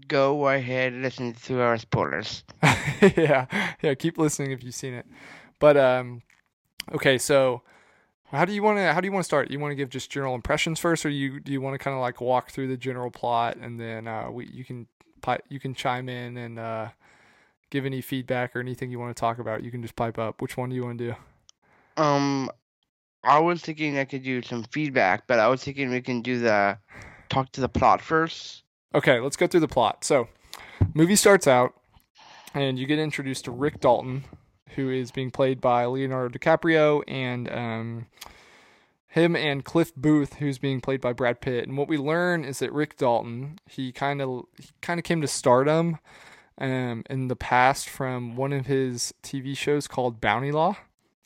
go 0.08 0.48
ahead 0.48 0.94
and 0.94 1.02
listen 1.02 1.34
to 1.34 1.60
our 1.60 1.78
spoilers. 1.78 2.46
yeah, 3.18 3.48
yeah. 3.82 3.94
Keep 3.96 4.18
listening 4.18 4.52
if 4.52 4.64
you've 4.64 4.74
seen 4.74 4.94
it. 4.94 5.06
But 5.60 5.76
um, 5.76 6.22
okay. 6.94 7.18
So, 7.18 7.64
how 8.34 8.46
do 8.46 8.54
you 8.54 8.64
want 8.64 8.80
to? 8.80 8.94
How 8.94 9.00
do 9.00 9.08
you 9.08 9.12
want 9.12 9.24
to 9.24 9.28
start? 9.28 9.52
You 9.52 9.60
want 9.60 9.72
to 9.72 9.76
give 9.76 9.90
just 9.90 10.10
general 10.10 10.36
impressions 10.36 10.80
first, 10.80 11.06
or 11.06 11.10
you 11.10 11.40
do 11.40 11.52
you 11.52 11.62
want 11.62 11.76
to 11.76 11.78
kind 11.78 11.96
of 11.96 12.02
like 12.02 12.20
walk 12.20 12.50
through 12.52 12.68
the 12.68 12.78
general 12.78 13.12
plot 13.12 13.58
and 13.58 13.80
then 13.80 14.08
uh, 14.08 14.30
we 14.32 14.48
you 14.48 14.66
can 14.66 14.88
you 15.50 15.60
can 15.60 15.74
chime 15.74 16.10
in 16.10 16.38
and 16.38 16.60
uh, 16.60 16.90
give 17.70 17.86
any 17.86 18.02
feedback 18.02 18.56
or 18.56 18.60
anything 18.60 18.92
you 18.92 19.00
want 19.00 19.16
to 19.16 19.20
talk 19.20 19.40
about. 19.40 19.64
You 19.64 19.72
can 19.72 19.82
just 19.82 19.96
pipe 19.96 20.20
up. 20.20 20.42
Which 20.42 20.58
one 20.58 20.70
do 20.70 20.76
you 20.76 20.84
want 20.84 20.98
to 20.98 21.08
do? 21.08 22.02
Um, 22.02 22.50
I 23.24 23.40
was 23.40 23.62
thinking 23.62 23.98
I 23.98 24.06
could 24.06 24.24
do 24.24 24.42
some 24.42 24.64
feedback, 24.66 25.28
but 25.28 25.40
I 25.40 25.48
was 25.48 25.64
thinking 25.64 25.90
we 25.90 26.02
can 26.02 26.22
do 26.22 26.40
the 26.40 26.78
talk 27.30 27.52
to 27.54 27.62
the 27.62 27.70
plot 27.70 28.02
first. 28.02 28.64
Okay, 28.94 29.20
let's 29.20 29.38
go 29.38 29.48
through 29.48 29.62
the 29.62 29.68
plot. 29.68 30.04
So, 30.04 30.28
movie 30.94 31.16
starts 31.16 31.48
out, 31.48 31.74
and 32.54 32.78
you 32.78 32.86
get 32.86 33.00
introduced 33.00 33.46
to 33.46 33.52
Rick 33.52 33.80
Dalton, 33.80 34.24
who 34.76 34.90
is 34.90 35.12
being 35.12 35.32
played 35.32 35.62
by 35.62 35.86
Leonardo 35.86 36.38
DiCaprio, 36.38 37.04
and 37.08 37.52
um, 37.52 38.06
him 39.08 39.36
and 39.36 39.64
Cliff 39.64 39.96
Booth, 39.96 40.36
who's 40.36 40.58
being 40.58 40.82
played 40.82 41.00
by 41.00 41.14
Brad 41.14 41.40
Pitt. 41.40 41.68
And 41.68 41.78
what 41.78 41.88
we 41.88 41.98
learn 41.98 42.44
is 42.44 42.60
that 42.60 42.74
Rick 42.74 42.98
Dalton, 42.98 43.60
he 43.70 43.92
kind 43.92 44.22
of 44.22 44.46
he 44.58 44.70
kind 44.82 45.00
of 45.00 45.04
came 45.04 45.22
to 45.22 45.28
stardom 45.28 46.00
um, 46.58 47.04
in 47.10 47.28
the 47.28 47.36
past 47.36 47.90
from 47.90 48.36
one 48.36 48.54
of 48.54 48.66
his 48.66 49.14
TV 49.22 49.56
shows 49.56 49.88
called 49.88 50.20
Bounty 50.20 50.52
Law, 50.52 50.78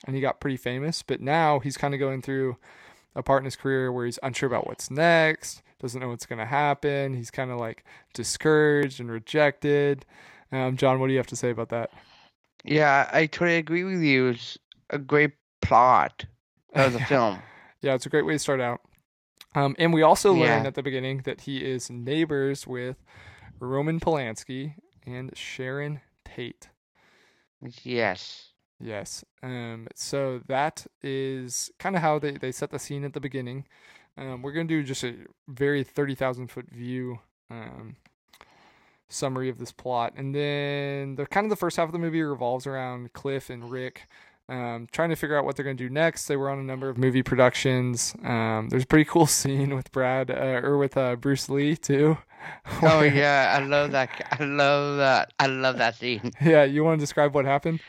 and 0.06 0.16
he 0.16 0.22
got 0.22 0.40
pretty 0.40 0.58
famous. 0.58 1.02
But 1.02 1.22
now 1.22 1.60
he's 1.60 1.78
kind 1.78 1.94
of 1.94 2.00
going 2.00 2.22
through 2.22 2.58
a 3.16 3.24
part 3.24 3.42
in 3.42 3.46
his 3.46 3.56
career 3.56 3.92
where 3.92 4.06
he's 4.06 4.20
unsure 4.22 4.48
about 4.48 4.68
what's 4.68 4.92
next, 4.92 5.62
doesn't 5.80 6.00
know 6.02 6.10
what's 6.10 6.26
going 6.26 6.40
to 6.40 6.46
happen. 6.46 7.14
He's 7.14 7.32
kind 7.32 7.52
of 7.52 7.58
like 7.58 7.84
discouraged 8.14 9.00
and 9.00 9.10
rejected. 9.10 10.06
Um, 10.52 10.78
John, 10.78 11.00
what 11.00 11.08
do 11.08 11.14
you 11.14 11.20
have 11.20 11.28
to 11.28 11.36
say 11.36 11.50
about 11.50 11.70
that? 11.70 11.92
Yeah, 12.64 13.10
I 13.12 13.26
totally 13.28 13.58
agree 13.58 13.84
with 13.84 14.02
you. 14.02 14.30
It's 14.30 14.58
a 14.90 14.98
great 14.98 15.32
plot 15.62 16.26
of 16.74 16.94
the 16.94 17.00
film. 17.06 17.40
Yeah, 17.82 17.94
it's 17.94 18.06
a 18.06 18.10
great 18.10 18.26
way 18.26 18.34
to 18.34 18.40
start 18.40 18.60
out. 18.62 18.82
Um, 19.56 19.76
and 19.80 19.94
we 19.94 20.02
also 20.02 20.34
Yeah. 20.34 20.42
learned 20.56 20.68
at 20.68 20.76
the 20.76 20.84
beginning 20.84 21.22
that 21.26 21.42
he 21.42 21.64
is 21.66 21.90
neighbors 21.90 22.68
with 22.68 22.98
Roman 23.60 24.00
Polanski 24.00 24.76
and 25.06 25.36
Sharon 25.36 26.02
Tate. 26.26 26.70
Yes. 27.84 28.54
Yes. 28.80 29.24
Um, 29.42 29.88
so 29.96 30.42
that 30.48 30.86
is 31.02 31.72
kind 31.80 31.96
of 31.96 32.02
how 32.02 32.20
they, 32.20 32.32
they 32.32 32.52
set 32.52 32.70
the 32.70 32.78
scene 32.80 33.04
at 33.04 33.14
the 33.14 33.20
beginning. 33.20 33.66
Um, 34.18 34.42
we're 34.42 34.52
going 34.52 34.68
to 34.68 34.74
do 34.82 34.84
just 34.84 35.04
a 35.04 35.16
very 35.48 35.84
30,000 35.84 36.48
foot 36.48 36.70
view 36.70 37.20
um, 37.50 37.96
summary 39.10 39.50
of 39.50 39.58
this 39.58 39.72
plot. 39.72 40.14
And 40.16 40.34
then 40.34 41.16
the 41.16 41.26
kind 41.26 41.46
of 41.46 41.50
the 41.50 41.56
first 41.56 41.78
half 41.78 41.88
of 41.88 41.94
the 41.94 42.00
movie 42.00 42.22
revolves 42.22 42.68
around 42.68 43.14
Cliff 43.14 43.50
and 43.50 43.70
Rick 43.72 44.08
um, 44.50 44.88
trying 44.92 45.10
to 45.10 45.16
figure 45.16 45.38
out 45.38 45.46
what 45.46 45.56
they're 45.56 45.66
going 45.66 45.78
to 45.78 45.84
do 45.84 45.90
next. 45.90 46.28
They 46.28 46.38
were 46.38 46.50
on 46.50 46.60
a 46.60 46.64
number 46.64 46.90
of 46.90 46.98
movie 46.98 47.24
productions. 47.24 48.16
Um, 48.24 48.70
there's 48.70 48.84
a 48.84 48.88
pretty 48.88 49.06
cool 49.06 49.28
scene 49.28 49.76
with 49.76 49.92
Brad 49.92 50.32
uh, 50.32 50.62
or 50.64 50.78
with 50.78 50.98
uh, 50.98 51.16
Bruce 51.16 51.50
Lee 51.50 51.76
too. 51.76 52.18
Oh 52.82 53.02
yeah, 53.02 53.58
I 53.60 53.66
love 53.66 53.92
that. 53.92 54.10
I 54.40 54.42
love 54.44 54.98
that. 54.98 55.34
I 55.38 55.48
love 55.48 55.80
that 55.80 55.96
scene. 55.96 56.32
yeah. 56.42 56.64
You 56.64 56.84
want 56.84 56.98
to 57.00 57.04
describe 57.04 57.36
what 57.36 57.44
happened? 57.44 57.82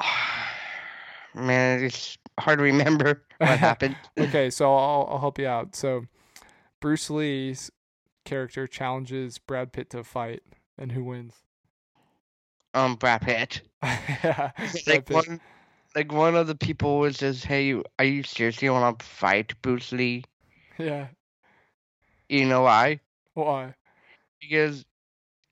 Man, 1.34 1.84
it's 1.84 2.18
hard 2.40 2.58
to 2.58 2.64
remember 2.64 3.22
what 3.36 3.58
happened. 3.58 3.94
okay, 4.18 4.50
so 4.50 4.74
I'll, 4.74 5.06
I'll 5.10 5.18
help 5.18 5.38
you 5.38 5.46
out. 5.46 5.76
So, 5.76 6.06
Bruce 6.80 7.08
Lee's 7.08 7.70
character 8.28 8.66
challenges 8.66 9.38
Brad 9.38 9.72
Pitt 9.72 9.90
to 9.90 9.98
a 10.00 10.04
fight, 10.04 10.42
and 10.76 10.92
who 10.92 11.04
wins? 11.04 11.34
Um, 12.74 12.96
Brad 12.96 13.22
Pitt. 13.22 13.62
yeah, 13.82 14.52
Brad 14.86 14.86
Like 14.86 15.06
Pitt. 15.06 15.26
one, 15.26 15.40
like 15.94 16.12
one 16.12 16.34
of 16.36 16.46
the 16.46 16.54
people 16.54 16.98
was 17.00 17.18
just, 17.18 17.44
"Hey, 17.44 17.74
are 17.98 18.04
you 18.04 18.22
seriously 18.22 18.68
want 18.70 18.98
to 18.98 19.04
fight 19.06 19.60
Bruce 19.62 19.92
Lee?" 19.92 20.24
Yeah, 20.78 21.08
You 22.28 22.46
know 22.46 22.62
why? 22.62 23.00
why? 23.34 23.74
Because 24.40 24.84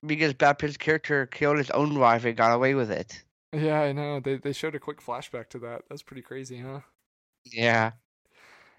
because 0.05 0.33
Brad 0.33 0.59
Pitt's 0.59 0.77
character 0.77 1.25
killed 1.27 1.57
his 1.57 1.71
own 1.71 1.99
wife 1.99 2.25
and 2.25 2.37
got 2.37 2.53
away 2.53 2.75
with 2.75 2.91
it. 2.91 3.23
Yeah, 3.53 3.81
I 3.81 3.91
know. 3.93 4.19
They 4.21 4.37
they 4.37 4.53
showed 4.53 4.75
a 4.75 4.79
quick 4.79 5.01
flashback 5.01 5.49
to 5.49 5.59
that. 5.59 5.83
That's 5.89 6.03
pretty 6.03 6.21
crazy, 6.21 6.59
huh? 6.59 6.81
Yeah. 7.45 7.93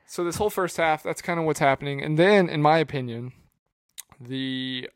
So 0.06 0.24
this 0.24 0.36
whole 0.36 0.50
first 0.50 0.76
half, 0.76 1.02
that's 1.02 1.22
kind 1.22 1.38
of 1.38 1.46
what's 1.46 1.58
happening, 1.60 2.02
and 2.02 2.18
then, 2.18 2.48
in 2.48 2.62
my 2.62 2.78
opinion, 2.78 3.32
the 4.20 4.88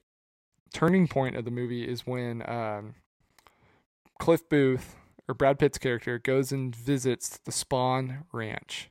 turning 0.73 1.07
point 1.09 1.37
of 1.37 1.45
the 1.45 1.50
movie 1.50 1.87
is 1.88 2.07
when 2.07 2.49
um, 2.49 2.95
Cliff 4.19 4.49
Booth 4.49 4.97
or 5.29 5.35
Brad 5.35 5.59
Pitt's 5.59 5.79
character 5.79 6.19
goes 6.19 6.52
and 6.52 6.75
visits 6.75 7.38
the 7.45 7.52
Spahn 7.52 8.25
Ranch. 8.33 8.91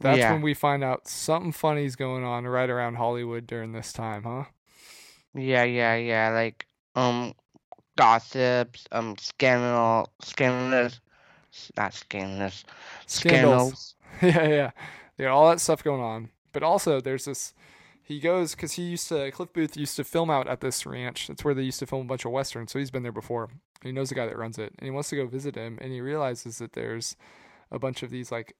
That's 0.00 0.18
Yeah. 0.18 0.32
when 0.32 0.42
we 0.42 0.52
find 0.54 0.84
out 0.84 1.08
something 1.08 1.52
funny's 1.52 1.96
going 1.96 2.22
on 2.24 2.44
right 2.46 2.68
around 2.68 2.96
Hollywood 2.96 3.46
during 3.46 3.72
this 3.72 3.92
time, 3.92 4.24
huh? 4.24 4.44
Yeah, 5.34 5.64
yeah, 5.64 5.94
yeah. 5.96 6.30
Like 6.30 6.66
um, 6.94 7.32
gossips, 7.96 8.86
um, 8.92 9.16
scandal, 9.18 10.08
scandalous, 10.22 11.00
not 11.76 11.94
scandalous, 11.94 12.64
Scandals. 13.06 13.94
scandals. 14.20 14.46
yeah, 14.48 14.48
yeah. 14.48 14.70
Got 15.18 15.32
all 15.32 15.48
that 15.48 15.60
stuff 15.60 15.82
going 15.82 16.02
on. 16.02 16.30
But 16.52 16.62
also, 16.62 17.00
there's 17.00 17.24
this. 17.24 17.54
He 18.06 18.20
goes 18.20 18.54
because 18.54 18.72
he 18.74 18.82
used 18.84 19.08
to. 19.08 19.32
Cliff 19.32 19.52
Booth 19.52 19.76
used 19.76 19.96
to 19.96 20.04
film 20.04 20.30
out 20.30 20.46
at 20.46 20.60
this 20.60 20.86
ranch. 20.86 21.26
That's 21.26 21.44
where 21.44 21.54
they 21.54 21.62
used 21.62 21.80
to 21.80 21.86
film 21.86 22.02
a 22.02 22.08
bunch 22.08 22.24
of 22.24 22.30
westerns. 22.30 22.70
So 22.70 22.78
he's 22.78 22.92
been 22.92 23.02
there 23.02 23.10
before. 23.10 23.48
He 23.82 23.90
knows 23.90 24.10
the 24.10 24.14
guy 24.14 24.26
that 24.26 24.38
runs 24.38 24.58
it, 24.58 24.72
and 24.78 24.86
he 24.86 24.92
wants 24.92 25.08
to 25.08 25.16
go 25.16 25.26
visit 25.26 25.56
him. 25.56 25.76
And 25.80 25.92
he 25.92 26.00
realizes 26.00 26.58
that 26.58 26.74
there's 26.74 27.16
a 27.72 27.80
bunch 27.80 28.04
of 28.04 28.10
these 28.10 28.30
like 28.30 28.54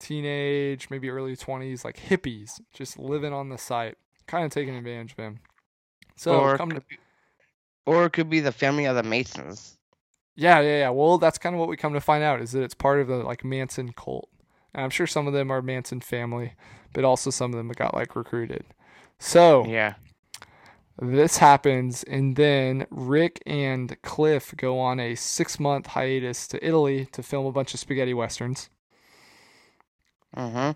teenage, 0.00 0.90
maybe 0.90 1.08
early 1.08 1.34
twenties, 1.34 1.82
like 1.82 1.96
hippies, 1.96 2.60
just 2.74 2.98
living 2.98 3.32
on 3.32 3.48
the 3.48 3.56
site, 3.56 3.96
kind 4.26 4.44
of 4.44 4.50
taking 4.50 4.76
advantage 4.76 5.12
of 5.12 5.18
him. 5.18 5.40
So 6.16 6.38
or, 6.38 6.54
it 6.54 6.58
come 6.58 6.68
to, 6.68 6.74
could 6.74 6.88
be, 6.88 6.98
or 7.86 8.04
it 8.04 8.12
could 8.12 8.28
be 8.28 8.40
the 8.40 8.52
family 8.52 8.84
of 8.84 8.96
the 8.96 9.02
Masons. 9.02 9.78
Yeah, 10.36 10.60
yeah, 10.60 10.78
yeah. 10.78 10.90
Well, 10.90 11.16
that's 11.16 11.38
kind 11.38 11.54
of 11.54 11.58
what 11.60 11.70
we 11.70 11.78
come 11.78 11.94
to 11.94 12.02
find 12.02 12.22
out 12.22 12.42
is 12.42 12.52
that 12.52 12.62
it's 12.62 12.74
part 12.74 13.00
of 13.00 13.08
the 13.08 13.16
like 13.16 13.44
Manson 13.44 13.94
cult. 13.94 14.28
And 14.74 14.84
I'm 14.84 14.90
sure 14.90 15.06
some 15.06 15.26
of 15.26 15.32
them 15.32 15.50
are 15.50 15.62
Manson 15.62 16.02
family, 16.02 16.52
but 16.92 17.04
also 17.04 17.30
some 17.30 17.52
of 17.52 17.56
them 17.58 17.68
got 17.68 17.94
like 17.94 18.16
recruited. 18.16 18.64
So 19.18 19.64
Yeah. 19.66 19.94
this 21.00 21.38
happens, 21.38 22.02
and 22.04 22.36
then 22.36 22.86
Rick 22.90 23.42
and 23.46 24.00
Cliff 24.02 24.54
go 24.56 24.78
on 24.78 25.00
a 25.00 25.14
six 25.14 25.58
month 25.60 25.88
hiatus 25.88 26.46
to 26.48 26.64
Italy 26.66 27.06
to 27.12 27.22
film 27.22 27.46
a 27.46 27.52
bunch 27.52 27.74
of 27.74 27.80
spaghetti 27.80 28.14
westerns. 28.14 28.70
Uh 30.36 30.50
huh. 30.50 30.74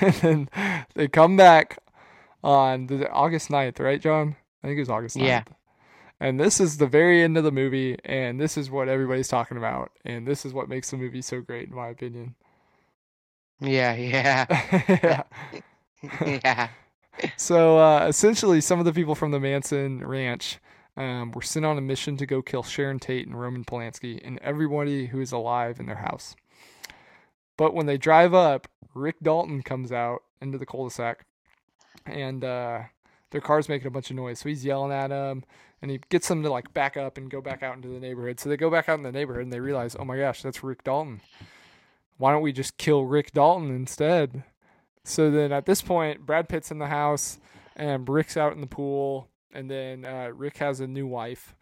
and 0.00 0.14
then 0.14 0.48
they 0.94 1.08
come 1.08 1.36
back 1.36 1.78
on 2.42 2.86
the 2.86 3.08
August 3.10 3.48
9th, 3.48 3.78
right, 3.80 4.00
John? 4.00 4.36
I 4.62 4.66
think 4.68 4.76
it 4.78 4.82
was 4.82 4.90
August 4.90 5.16
9th. 5.16 5.22
Yeah. 5.26 5.42
And 6.20 6.40
this 6.40 6.60
is 6.60 6.78
the 6.78 6.86
very 6.86 7.22
end 7.22 7.36
of 7.36 7.44
the 7.44 7.52
movie, 7.52 7.96
and 8.04 8.40
this 8.40 8.56
is 8.56 8.70
what 8.70 8.88
everybody's 8.88 9.28
talking 9.28 9.56
about, 9.56 9.92
and 10.04 10.26
this 10.26 10.44
is 10.44 10.52
what 10.52 10.68
makes 10.68 10.90
the 10.90 10.96
movie 10.96 11.22
so 11.22 11.40
great, 11.40 11.68
in 11.68 11.74
my 11.76 11.88
opinion. 11.88 12.34
Yeah, 13.60 13.94
yeah, 13.94 15.24
yeah. 16.26 16.68
So 17.36 17.78
uh, 17.78 18.06
essentially, 18.08 18.60
some 18.60 18.78
of 18.78 18.84
the 18.84 18.92
people 18.92 19.14
from 19.14 19.32
the 19.32 19.40
Manson 19.40 20.06
Ranch 20.06 20.58
um, 20.96 21.32
were 21.32 21.42
sent 21.42 21.66
on 21.66 21.78
a 21.78 21.80
mission 21.80 22.16
to 22.18 22.26
go 22.26 22.42
kill 22.42 22.62
Sharon 22.62 22.98
Tate 23.00 23.26
and 23.26 23.38
Roman 23.40 23.64
Polanski 23.64 24.20
and 24.24 24.38
everybody 24.40 25.06
who 25.06 25.20
is 25.20 25.32
alive 25.32 25.80
in 25.80 25.86
their 25.86 25.96
house. 25.96 26.36
But 27.56 27.74
when 27.74 27.86
they 27.86 27.98
drive 27.98 28.34
up, 28.34 28.68
Rick 28.94 29.16
Dalton 29.22 29.62
comes 29.62 29.92
out 29.92 30.22
into 30.40 30.58
the 30.58 30.66
cul-de-sac, 30.66 31.26
and 32.06 32.44
uh, 32.44 32.82
their 33.30 33.40
car's 33.40 33.68
making 33.68 33.88
a 33.88 33.90
bunch 33.90 34.10
of 34.10 34.16
noise. 34.16 34.40
So 34.40 34.48
he's 34.48 34.64
yelling 34.64 34.92
at 34.92 35.08
them, 35.08 35.44
and 35.82 35.90
he 35.90 36.00
gets 36.08 36.28
them 36.28 36.42
to 36.44 36.50
like 36.50 36.72
back 36.74 36.96
up 36.96 37.18
and 37.18 37.30
go 37.30 37.40
back 37.40 37.62
out 37.62 37.76
into 37.76 37.88
the 37.88 38.00
neighborhood. 38.00 38.38
So 38.40 38.48
they 38.48 38.56
go 38.56 38.70
back 38.70 38.88
out 38.88 38.98
in 38.98 39.02
the 39.04 39.12
neighborhood, 39.12 39.42
and 39.44 39.52
they 39.52 39.60
realize, 39.60 39.96
oh 39.98 40.04
my 40.04 40.16
gosh, 40.18 40.42
that's 40.42 40.62
Rick 40.62 40.84
Dalton. 40.84 41.20
Why 42.18 42.32
don't 42.32 42.42
we 42.42 42.52
just 42.52 42.76
kill 42.76 43.04
Rick 43.04 43.32
Dalton 43.32 43.74
instead? 43.74 44.44
So 45.04 45.30
then 45.30 45.52
at 45.52 45.66
this 45.66 45.80
point, 45.80 46.26
Brad 46.26 46.48
Pitt's 46.48 46.70
in 46.70 46.78
the 46.78 46.88
house 46.88 47.38
and 47.76 48.08
Rick's 48.08 48.36
out 48.36 48.52
in 48.52 48.60
the 48.60 48.66
pool. 48.66 49.28
And 49.52 49.70
then 49.70 50.04
uh, 50.04 50.30
Rick 50.34 50.58
has 50.58 50.80
a 50.80 50.86
new 50.86 51.06
wife 51.06 51.54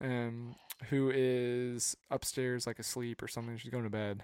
um, 0.00 0.54
who 0.90 1.10
is 1.12 1.96
upstairs, 2.10 2.66
like 2.66 2.78
asleep 2.78 3.22
or 3.22 3.28
something. 3.28 3.56
She's 3.56 3.72
going 3.72 3.84
to 3.84 3.90
bed. 3.90 4.22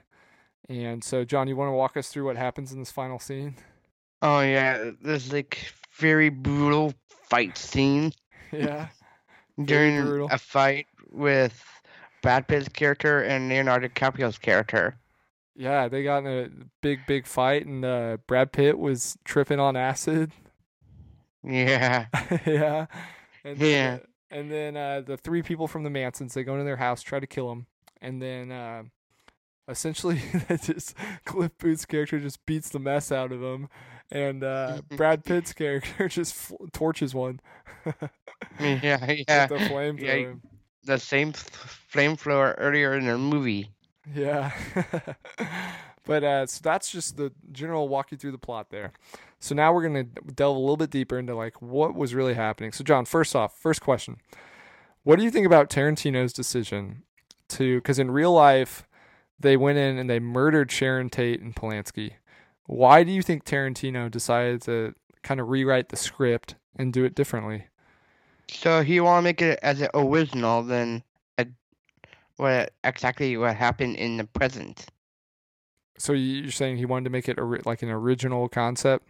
And 0.68 1.02
so, 1.02 1.24
John, 1.24 1.48
you 1.48 1.56
want 1.56 1.68
to 1.68 1.72
walk 1.72 1.96
us 1.96 2.08
through 2.08 2.26
what 2.26 2.36
happens 2.36 2.72
in 2.72 2.78
this 2.78 2.90
final 2.90 3.18
scene? 3.18 3.56
Oh 4.20 4.40
yeah, 4.40 4.90
there's 5.00 5.32
like 5.32 5.72
very 5.96 6.28
brutal 6.28 6.92
fight 7.28 7.56
scene 7.56 8.12
yeah. 8.52 8.88
during 9.64 10.28
a 10.30 10.38
fight 10.38 10.86
with 11.10 11.64
Brad 12.22 12.48
Pitt's 12.48 12.68
character 12.68 13.22
and 13.22 13.48
Leonardo 13.48 13.88
DiCaprio's 13.88 14.38
character. 14.38 14.96
Yeah, 15.58 15.88
they 15.88 16.04
got 16.04 16.18
in 16.24 16.26
a 16.28 16.48
big, 16.82 17.00
big 17.08 17.26
fight, 17.26 17.66
and 17.66 17.84
uh, 17.84 18.18
Brad 18.28 18.52
Pitt 18.52 18.78
was 18.78 19.18
tripping 19.24 19.60
on 19.60 19.76
acid. 19.76 20.32
Yeah. 21.44 22.06
yeah. 22.46 22.86
And 23.44 23.58
Yeah. 23.58 23.98
Then, 23.98 24.00
and 24.30 24.50
then 24.50 24.76
uh, 24.76 25.00
the 25.06 25.16
three 25.16 25.42
people 25.42 25.66
from 25.68 25.82
the 25.84 25.90
Mansons, 25.90 26.34
they 26.34 26.42
go 26.44 26.52
into 26.54 26.64
their 26.64 26.76
house, 26.76 27.00
try 27.00 27.20
to 27.20 27.26
kill 27.26 27.50
him, 27.52 27.66
and 28.02 28.20
then 28.20 28.50
uh, 28.52 28.82
essentially, 29.68 30.20
just 30.62 30.94
Cliff 31.24 31.52
Booth's 31.58 31.86
character 31.86 32.18
just 32.18 32.44
beats 32.44 32.68
the 32.70 32.80
mess 32.80 33.10
out 33.12 33.32
of 33.32 33.40
him, 33.42 33.68
and 34.10 34.42
uh, 34.44 34.82
Brad 34.96 35.24
Pitt's 35.26 35.52
character 35.52 36.08
just 36.08 36.34
fl- 36.34 36.56
torches 36.72 37.14
one 37.14 37.40
Yeah, 38.60 39.12
yeah. 39.28 39.46
the 39.46 39.56
flamethrower. 39.56 40.00
yeah. 40.02 40.32
The 40.84 40.98
same 40.98 41.32
th- 41.32 41.46
flamethrower 41.92 42.54
earlier 42.58 42.94
in 42.94 43.06
the 43.06 43.16
movie. 43.16 43.70
Yeah. 44.14 44.52
but 46.06 46.24
uh, 46.24 46.46
so 46.46 46.60
that's 46.62 46.90
just 46.90 47.16
the 47.16 47.32
general 47.52 47.88
walk 47.88 48.12
you 48.12 48.18
through 48.18 48.32
the 48.32 48.38
plot 48.38 48.70
there. 48.70 48.92
So 49.40 49.54
now 49.54 49.72
we're 49.72 49.82
gonna 49.82 50.04
delve 50.04 50.56
a 50.56 50.60
little 50.60 50.76
bit 50.76 50.90
deeper 50.90 51.18
into 51.18 51.34
like 51.34 51.60
what 51.62 51.94
was 51.94 52.14
really 52.14 52.34
happening. 52.34 52.72
So 52.72 52.84
John, 52.84 53.04
first 53.04 53.36
off, 53.36 53.56
first 53.56 53.80
question: 53.80 54.16
What 55.04 55.16
do 55.16 55.24
you 55.24 55.30
think 55.30 55.46
about 55.46 55.70
Tarantino's 55.70 56.32
decision 56.32 57.02
to? 57.50 57.76
Because 57.76 57.98
in 57.98 58.10
real 58.10 58.32
life, 58.32 58.86
they 59.38 59.56
went 59.56 59.78
in 59.78 59.98
and 59.98 60.10
they 60.10 60.18
murdered 60.18 60.72
Sharon 60.72 61.10
Tate 61.10 61.40
and 61.40 61.54
Polanski. 61.54 62.12
Why 62.66 63.02
do 63.02 63.12
you 63.12 63.22
think 63.22 63.44
Tarantino 63.44 64.10
decided 64.10 64.62
to 64.62 64.94
kind 65.22 65.40
of 65.40 65.48
rewrite 65.48 65.88
the 65.88 65.96
script 65.96 66.56
and 66.76 66.92
do 66.92 67.04
it 67.04 67.14
differently? 67.14 67.66
So 68.50 68.82
he 68.82 69.00
want 69.00 69.18
to 69.18 69.22
make 69.22 69.42
it 69.42 69.58
as 69.62 69.80
an 69.80 69.88
original 69.94 70.62
than 70.62 70.96
a, 70.98 71.02
what 72.38 72.72
exactly 72.82 73.36
what 73.36 73.54
happened 73.54 73.96
in 73.96 74.16
the 74.16 74.24
present. 74.24 74.86
So 75.98 76.12
you- 76.12 76.42
you're 76.42 76.50
saying 76.52 76.78
he 76.78 76.86
wanted 76.86 77.04
to 77.04 77.10
make 77.10 77.28
it 77.28 77.38
like 77.66 77.82
an 77.82 77.90
original 77.90 78.48
concept? 78.48 79.06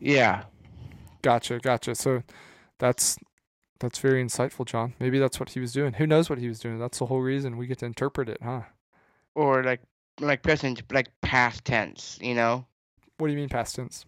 Yeah. 0.00 0.44
Gotcha, 1.22 1.58
gotcha. 1.58 1.94
So 1.94 2.22
that's 2.78 3.18
that's 3.80 3.98
very 4.00 4.24
insightful, 4.24 4.64
John. 4.66 4.94
Maybe 4.98 5.18
that's 5.20 5.38
what 5.38 5.50
he 5.50 5.60
was 5.60 5.72
doing. 5.72 5.92
Who 5.94 6.06
knows 6.06 6.28
what 6.28 6.38
he 6.38 6.48
was 6.48 6.58
doing? 6.58 6.78
That's 6.78 6.98
the 6.98 7.06
whole 7.06 7.20
reason 7.20 7.56
we 7.56 7.66
get 7.66 7.78
to 7.78 7.86
interpret 7.86 8.28
it, 8.28 8.38
huh? 8.42 8.62
Or 9.34 9.62
like 9.62 9.80
like 10.20 10.42
present, 10.42 10.82
like 10.92 11.08
past 11.20 11.64
tense. 11.64 12.18
You 12.20 12.34
know. 12.34 12.66
What 13.18 13.28
do 13.28 13.32
you 13.32 13.38
mean 13.38 13.48
past 13.48 13.76
tense? 13.76 14.04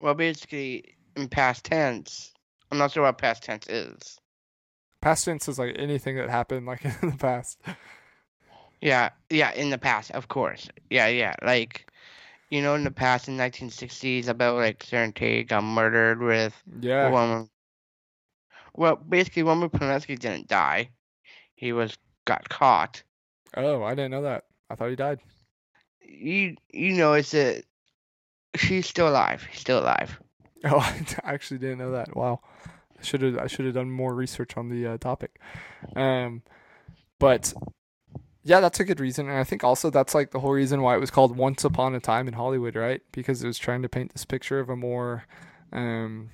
Well, 0.00 0.14
basically 0.14 0.96
in 1.16 1.28
past 1.28 1.64
tense. 1.64 2.34
I'm 2.70 2.78
not 2.78 2.90
sure 2.92 3.04
what 3.04 3.18
past 3.18 3.44
tense 3.44 3.66
is. 3.68 4.18
Past 5.06 5.24
tense 5.24 5.46
is 5.46 5.56
like 5.56 5.76
anything 5.78 6.16
that 6.16 6.28
happened 6.28 6.66
like 6.66 6.84
in 7.02 7.10
the 7.10 7.16
past. 7.16 7.60
Yeah, 8.80 9.10
yeah, 9.30 9.52
in 9.52 9.70
the 9.70 9.78
past, 9.78 10.10
of 10.10 10.26
course. 10.26 10.68
Yeah, 10.90 11.06
yeah, 11.06 11.32
like, 11.44 11.88
you 12.50 12.60
know, 12.60 12.74
in 12.74 12.82
the 12.82 12.90
past, 12.90 13.28
in 13.28 13.36
1960s, 13.36 14.26
about 14.26 14.56
like 14.56 14.82
Sharon 14.82 15.12
Tate 15.12 15.46
got 15.48 15.62
murdered 15.62 16.20
with 16.20 16.60
Yeah. 16.80 17.08
woman. 17.08 17.48
Well, 18.74 18.96
basically, 18.96 19.44
Roman 19.44 19.70
Polanski 19.70 20.18
didn't 20.18 20.48
die. 20.48 20.90
He 21.54 21.72
was 21.72 21.96
got 22.24 22.48
caught. 22.48 23.04
Oh, 23.56 23.84
I 23.84 23.94
didn't 23.94 24.10
know 24.10 24.22
that. 24.22 24.46
I 24.70 24.74
thought 24.74 24.90
he 24.90 24.96
died. 24.96 25.20
You 26.00 26.56
you 26.72 26.94
know, 26.94 27.12
it's 27.12 27.32
a 27.32 27.62
she's 28.56 28.88
still 28.88 29.08
alive. 29.08 29.44
He's 29.48 29.60
still 29.60 29.78
alive. 29.78 30.18
Oh, 30.64 30.78
I 30.78 31.06
actually 31.22 31.58
didn't 31.58 31.78
know 31.78 31.92
that. 31.92 32.16
Wow. 32.16 32.40
Should 33.06 33.22
have 33.22 33.38
I 33.38 33.46
should 33.46 33.64
have 33.64 33.74
done 33.74 33.90
more 33.90 34.14
research 34.14 34.56
on 34.56 34.68
the 34.68 34.86
uh, 34.86 34.98
topic. 34.98 35.38
Um 35.94 36.42
but 37.18 37.54
yeah, 38.42 38.60
that's 38.60 38.78
a 38.78 38.84
good 38.84 39.00
reason. 39.00 39.28
And 39.28 39.38
I 39.38 39.44
think 39.44 39.64
also 39.64 39.90
that's 39.90 40.14
like 40.14 40.30
the 40.30 40.40
whole 40.40 40.52
reason 40.52 40.80
why 40.82 40.94
it 40.94 41.00
was 41.00 41.10
called 41.10 41.36
Once 41.36 41.64
Upon 41.64 41.94
a 41.94 42.00
Time 42.00 42.28
in 42.28 42.34
Hollywood, 42.34 42.76
right? 42.76 43.02
Because 43.10 43.42
it 43.42 43.46
was 43.46 43.58
trying 43.58 43.82
to 43.82 43.88
paint 43.88 44.12
this 44.12 44.24
picture 44.24 44.60
of 44.60 44.68
a 44.68 44.76
more 44.76 45.24
um 45.72 46.30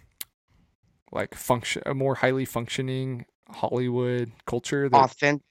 like 1.10 1.34
function 1.34 1.82
a 1.86 1.94
more 1.94 2.16
highly 2.16 2.44
functioning 2.44 3.26
Hollywood 3.48 4.32
culture 4.46 4.88
that 4.88 4.96
Authentic, 4.96 5.42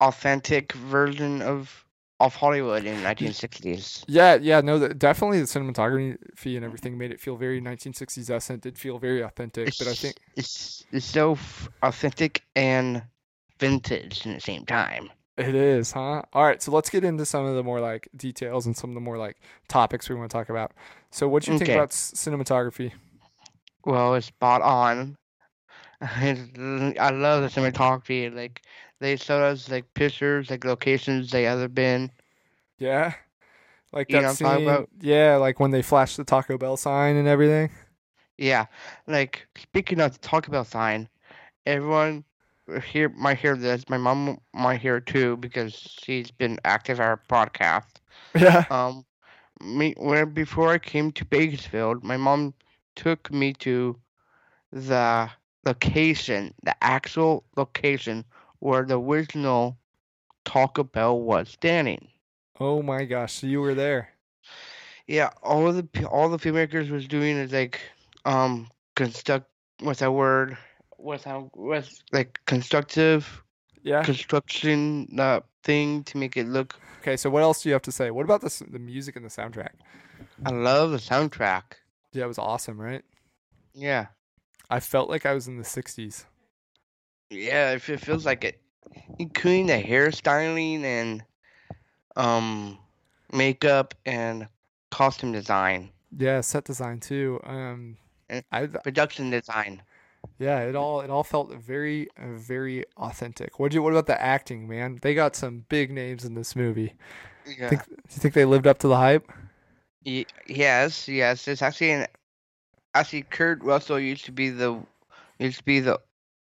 authentic 0.00 0.72
version 0.72 1.42
of 1.42 1.84
of 2.20 2.34
Hollywood 2.34 2.84
in 2.84 3.02
1960s. 3.02 4.04
Yeah, 4.06 4.36
yeah, 4.40 4.60
no, 4.60 4.78
the, 4.78 4.94
definitely 4.94 5.40
the 5.40 5.46
cinematography 5.46 6.54
and 6.56 6.64
everything 6.64 6.96
made 6.98 7.10
it 7.10 7.20
feel 7.20 7.36
very 7.36 7.60
1960s 7.60 8.30
esque. 8.30 8.50
It 8.50 8.60
did 8.60 8.78
feel 8.78 8.98
very 8.98 9.22
authentic, 9.22 9.74
but 9.78 9.88
I 9.88 9.94
think 9.94 10.16
it's 10.36 10.84
it's 10.92 11.06
so 11.06 11.32
f- 11.32 11.68
authentic 11.82 12.42
and 12.54 13.02
vintage 13.58 14.26
in 14.26 14.34
the 14.34 14.40
same 14.40 14.66
time. 14.66 15.10
It 15.36 15.54
is, 15.54 15.92
huh? 15.92 16.22
All 16.34 16.44
right, 16.44 16.62
so 16.62 16.70
let's 16.70 16.90
get 16.90 17.02
into 17.02 17.24
some 17.24 17.46
of 17.46 17.54
the 17.54 17.62
more 17.62 17.80
like 17.80 18.08
details 18.14 18.66
and 18.66 18.76
some 18.76 18.90
of 18.90 18.94
the 18.94 19.00
more 19.00 19.16
like 19.16 19.38
topics 19.68 20.08
we 20.08 20.14
want 20.14 20.30
to 20.30 20.36
talk 20.36 20.50
about. 20.50 20.72
So, 21.10 21.28
what 21.28 21.44
do 21.44 21.52
you 21.52 21.58
think 21.58 21.70
about 21.70 21.92
s- 21.92 22.12
cinematography? 22.14 22.92
Well, 23.86 24.14
it's 24.14 24.26
spot 24.26 24.60
on. 24.60 25.16
I 26.02 26.32
love 27.12 27.42
the 27.42 27.48
cinematography. 27.50 28.34
Like 28.34 28.62
they 29.00 29.16
showed 29.16 29.42
us 29.42 29.68
like 29.70 29.94
pictures, 29.94 30.50
like 30.50 30.64
locations 30.64 31.30
they 31.30 31.46
ever 31.46 31.68
been. 31.68 32.12
Yeah, 32.78 33.14
like 33.92 34.08
You 34.08 34.20
that 34.22 34.28
scene. 34.28 34.56
about? 34.56 34.90
Yeah, 35.00 35.36
like 35.36 35.60
when 35.60 35.70
they 35.70 35.82
flashed 35.82 36.16
the 36.16 36.24
Taco 36.24 36.58
Bell 36.58 36.76
sign 36.76 37.16
and 37.16 37.28
everything. 37.28 37.70
Yeah, 38.38 38.66
like 39.06 39.46
speaking 39.56 40.00
of 40.00 40.12
the 40.12 40.18
Taco 40.18 40.50
Bell 40.52 40.64
sign, 40.64 41.08
everyone 41.66 42.24
here 42.84 43.08
might 43.10 43.38
hear 43.38 43.56
this. 43.56 43.88
My 43.88 43.98
mom 43.98 44.40
might 44.54 44.80
hear 44.80 44.96
it 44.96 45.06
too 45.06 45.36
because 45.36 45.74
she's 45.74 46.30
been 46.30 46.58
active 46.64 47.00
our 47.00 47.20
podcast. 47.28 47.96
Yeah, 48.40 48.64
Um, 48.70 49.04
me 49.60 49.94
when 49.98 50.32
before 50.34 50.70
I 50.72 50.78
came 50.78 51.12
to 51.12 51.24
Bakersfield, 51.24 52.04
my 52.04 52.16
mom 52.16 52.54
took 52.96 53.30
me 53.32 53.52
to 53.54 53.98
the 54.72 55.30
location, 55.64 56.54
the 56.62 56.74
actual 56.82 57.44
location 57.56 58.24
where 58.60 58.84
the 58.84 58.98
original 59.00 59.76
Taco 60.44 60.84
Bell 60.84 61.20
was 61.20 61.48
standing. 61.50 62.08
Oh 62.58 62.82
my 62.82 63.04
gosh, 63.04 63.32
so 63.34 63.46
you 63.46 63.60
were 63.60 63.74
there. 63.74 64.10
Yeah, 65.06 65.30
all 65.42 65.72
the 65.72 65.88
all 66.08 66.28
the 66.28 66.38
filmmakers 66.38 66.90
was 66.90 67.08
doing 67.08 67.36
is 67.36 67.52
like 67.52 67.80
um 68.24 68.68
construct 68.96 69.46
what's 69.80 70.00
that 70.00 70.12
word? 70.12 70.56
What's 70.96 71.24
that 71.24 71.50
what's 71.54 72.02
like 72.12 72.38
constructive 72.46 73.42
Yeah. 73.82 74.04
construction 74.04 75.08
uh, 75.18 75.40
thing 75.64 76.04
to 76.04 76.18
make 76.18 76.36
it 76.36 76.46
look. 76.46 76.78
Okay, 77.00 77.16
so 77.16 77.30
what 77.30 77.42
else 77.42 77.62
do 77.62 77.70
you 77.70 77.72
have 77.72 77.82
to 77.82 77.92
say? 77.92 78.10
What 78.10 78.24
about 78.24 78.42
the 78.42 78.64
the 78.70 78.78
music 78.78 79.16
and 79.16 79.24
the 79.24 79.30
soundtrack? 79.30 79.72
I 80.44 80.50
love 80.50 80.90
the 80.90 80.98
soundtrack. 80.98 81.62
Yeah, 82.12 82.24
it 82.24 82.28
was 82.28 82.38
awesome, 82.38 82.80
right? 82.80 83.02
Yeah, 83.72 84.06
I 84.68 84.80
felt 84.80 85.08
like 85.08 85.24
I 85.26 85.32
was 85.32 85.48
in 85.48 85.56
the 85.58 85.64
60s. 85.64 86.24
Yeah, 87.30 87.72
if 87.72 87.88
it 87.88 88.00
feels 88.00 88.26
like 88.26 88.44
it. 88.44 88.60
Including 89.18 89.66
the 89.66 89.82
hairstyling 89.82 90.82
and 90.82 91.22
um 92.16 92.78
makeup 93.32 93.94
and 94.04 94.48
costume 94.90 95.32
design, 95.32 95.90
Yeah, 96.16 96.40
set 96.40 96.64
design 96.64 97.00
too. 97.00 97.40
Um, 97.44 97.96
I 98.50 98.66
production 98.66 99.30
design. 99.30 99.82
Yeah, 100.38 100.60
it 100.60 100.74
all 100.74 101.00
it 101.00 101.10
all 101.10 101.24
felt 101.24 101.54
very 101.54 102.08
very 102.18 102.84
authentic. 102.96 103.58
What 103.58 103.70
do 103.70 103.76
you 103.76 103.82
what 103.82 103.92
about 103.92 104.06
the 104.06 104.20
acting, 104.20 104.68
man? 104.68 104.98
They 105.00 105.14
got 105.14 105.36
some 105.36 105.64
big 105.68 105.90
names 105.90 106.24
in 106.24 106.34
this 106.34 106.56
movie. 106.56 106.94
Yeah. 107.46 107.70
Think, 107.70 107.86
do 107.86 107.92
you 107.92 108.20
think 108.20 108.34
they 108.34 108.44
lived 108.44 108.66
up 108.66 108.78
to 108.78 108.88
the 108.88 108.96
hype? 108.96 109.30
Ye- 110.02 110.26
yes, 110.46 111.08
yes. 111.08 111.46
It's 111.48 111.62
actually 111.62 111.90
an 111.92 112.06
actually 112.94 113.22
Kurt 113.22 113.62
Russell 113.62 114.00
used 114.00 114.24
to 114.26 114.32
be 114.32 114.50
the 114.50 114.78
used 115.38 115.58
to 115.58 115.64
be 115.64 115.80
the 115.80 116.00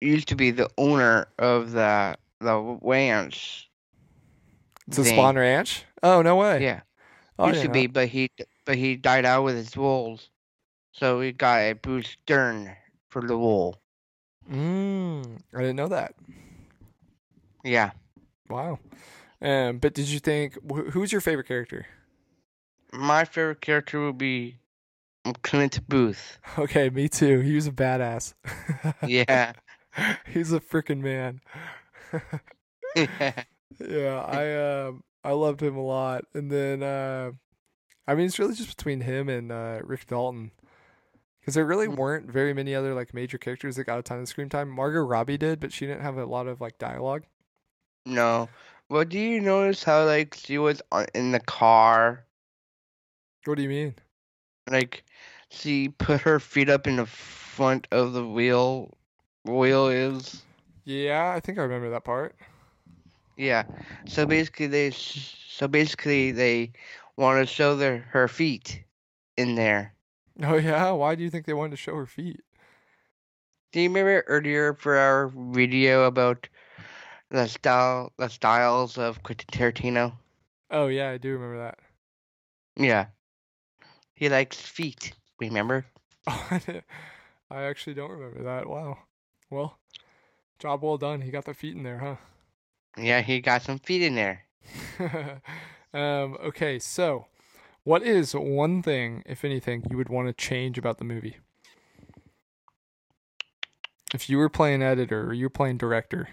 used 0.02 0.28
to 0.30 0.36
be 0.36 0.52
the 0.52 0.70
owner 0.78 1.28
of 1.40 1.72
the 1.72 2.18
the 2.40 2.80
ranch. 2.82 3.70
It's 4.88 4.98
a. 4.98 5.04
Spahn 5.04 5.36
Ranch. 5.36 5.86
Oh 6.04 6.22
no 6.22 6.36
way. 6.36 6.62
Yeah, 6.64 6.82
oh, 7.40 7.48
used 7.48 7.62
to 7.62 7.70
be, 7.70 7.88
but 7.88 8.08
he 8.08 8.30
but 8.66 8.76
he 8.78 8.96
died 8.96 9.26
out 9.26 9.44
with 9.44 9.56
his 9.56 9.78
roles, 9.78 10.30
so 10.92 11.20
we 11.20 11.32
got 11.32 11.60
a 11.60 11.74
Bruce 11.74 12.18
Dern 12.26 12.76
for 13.10 13.22
the 13.22 13.36
role. 13.36 13.78
Mm, 14.52 15.40
I 15.54 15.60
didn't 15.60 15.76
know 15.76 15.88
that. 15.90 16.16
Yeah, 17.64 17.92
Wow. 18.50 18.80
Um, 19.42 19.78
but 19.78 19.94
did 19.94 20.08
you 20.08 20.20
think 20.20 20.56
wh- 20.70 20.90
who's 20.92 21.12
your 21.12 21.22
favorite 21.22 21.48
character? 21.48 21.86
my 22.92 23.24
favorite 23.24 23.62
character 23.62 24.04
would 24.06 24.18
be 24.18 24.58
Clint 25.44 25.88
Booth. 25.88 26.40
Okay, 26.58 26.90
me 26.90 27.08
too. 27.08 27.40
He 27.40 27.56
was 27.56 27.68
a 27.68 27.72
badass. 27.72 28.34
Yeah, 29.08 29.54
He's 30.28 30.52
a 30.52 30.60
freaking 30.60 31.00
man. 31.02 31.42
Yeah, 33.80 34.20
I 34.28 34.86
um 34.88 35.04
I 35.24 35.32
loved 35.32 35.62
him 35.62 35.78
a 35.78 35.82
lot. 35.84 36.26
And 36.34 36.52
then 36.52 36.84
uh 36.84 37.32
I 38.08 38.16
mean 38.16 38.26
it's 38.26 38.38
really 38.40 38.54
just 38.54 38.76
between 38.76 39.02
him 39.02 39.30
and 39.30 39.52
uh 39.52 39.80
Rick 39.84 40.08
Dalton. 40.08 40.52
Cuz 41.46 41.56
there 41.56 41.66
really 41.66 41.88
Mm. 41.88 41.96
weren't 41.98 42.32
very 42.32 42.54
many 42.54 42.76
other 42.76 42.94
like 42.94 43.14
major 43.14 43.38
characters 43.38 43.76
that 43.78 43.86
got 43.86 44.00
a 44.00 44.04
ton 44.04 44.20
of 44.20 44.28
screen 44.28 44.50
time. 44.50 44.70
Margot 44.70 45.00
Robbie 45.02 45.38
did, 45.38 45.60
but 45.60 45.72
she 45.74 45.88
didn't 45.88 46.02
have 46.04 46.18
a 46.18 46.26
lot 46.26 46.48
of 46.48 46.62
like 46.62 46.78
dialogue. 46.78 47.24
no. 48.06 48.50
Well, 48.90 49.06
do 49.06 49.18
you 49.20 49.40
notice 49.40 49.84
how 49.84 50.06
like 50.06 50.34
she 50.36 50.58
was 50.58 50.82
on, 50.92 51.06
in 51.16 51.32
the 51.32 51.40
car? 51.40 52.26
What 53.46 53.56
do 53.56 53.64
you 53.64 53.70
mean? 53.70 53.96
like 54.70 55.04
she 55.50 55.90
put 55.90 56.22
her 56.22 56.40
feet 56.40 56.70
up 56.70 56.88
in 56.88 56.98
the 56.98 57.06
front 57.06 57.88
of 57.92 58.14
the 58.14 58.28
wheel 58.28 58.98
wheel 59.46 59.88
is 59.88 60.44
Yeah, 60.84 61.34
I 61.36 61.40
think 61.40 61.58
I 61.58 61.64
remember 61.64 61.90
that 61.92 62.04
part. 62.04 62.36
yeah 63.38 63.64
so 64.06 64.26
basically 64.26 64.68
they 64.68 64.92
so 64.92 65.68
basically 65.68 66.32
they 66.32 66.72
want 67.18 67.40
to 67.40 67.46
show 67.52 67.76
their 67.76 68.00
her 68.12 68.28
feet 68.28 68.84
in 69.38 69.56
there 69.56 69.94
Oh 70.44 70.56
yeah, 70.56 70.92
why 70.92 71.16
do 71.16 71.24
you 71.24 71.30
think 71.30 71.46
they 71.46 71.54
wanted 71.54 71.72
to 71.72 71.78
show 71.78 71.96
her 71.96 72.06
feet? 72.06 72.42
do 73.72 73.80
you 73.82 73.90
remember 73.90 74.24
earlier 74.28 74.74
for 74.74 74.98
our 74.98 75.28
video 75.30 76.04
about 76.06 76.48
the 77.30 77.48
style 77.48 78.12
the 78.18 78.28
styles 78.30 78.98
of 78.98 79.24
Quentin 79.24 79.48
Tarantino 79.52 80.14
Oh 80.70 80.88
yeah, 80.88 81.10
I 81.10 81.18
do 81.18 81.34
remember 81.34 81.58
that. 81.60 81.80
yeah 82.76 83.08
he 84.14 84.30
likes 84.30 84.58
feet 84.60 85.14
remember 85.40 85.86
I 86.28 86.84
I 87.50 87.64
actually 87.64 87.96
don't 87.96 88.12
remember 88.12 88.44
that. 88.44 88.68
Wow. 88.70 89.00
Well, 89.52 89.78
job 90.58 90.82
well 90.82 90.98
done. 90.98 91.22
He 91.22 91.30
got 91.30 91.46
the 91.46 91.54
feet 91.54 91.76
in 91.76 91.84
there, 91.84 92.00
huh? 92.00 92.16
yeah 92.98 93.22
he 93.22 93.40
got 93.40 93.62
some 93.62 93.80
feet 93.80 94.02
in 94.02 94.16
there 94.16 94.46
um, 95.94 96.38
okay, 96.44 96.78
so 96.78 97.26
what 97.84 98.04
is 98.04 98.34
one 98.34 98.82
thing, 98.84 99.24
if 99.26 99.44
anything, 99.44 99.84
you 99.90 99.98
would 99.98 100.10
want 100.10 100.28
to 100.28 100.34
change 100.34 100.78
about 100.78 101.00
the 101.00 101.04
movie? 101.04 101.38
If 104.14 104.30
you 104.30 104.38
were 104.38 104.50
playing 104.50 104.84
editor 104.84 105.26
or 105.28 105.34
you 105.34 105.46
were 105.46 105.50
playing 105.50 105.78
director, 105.78 106.30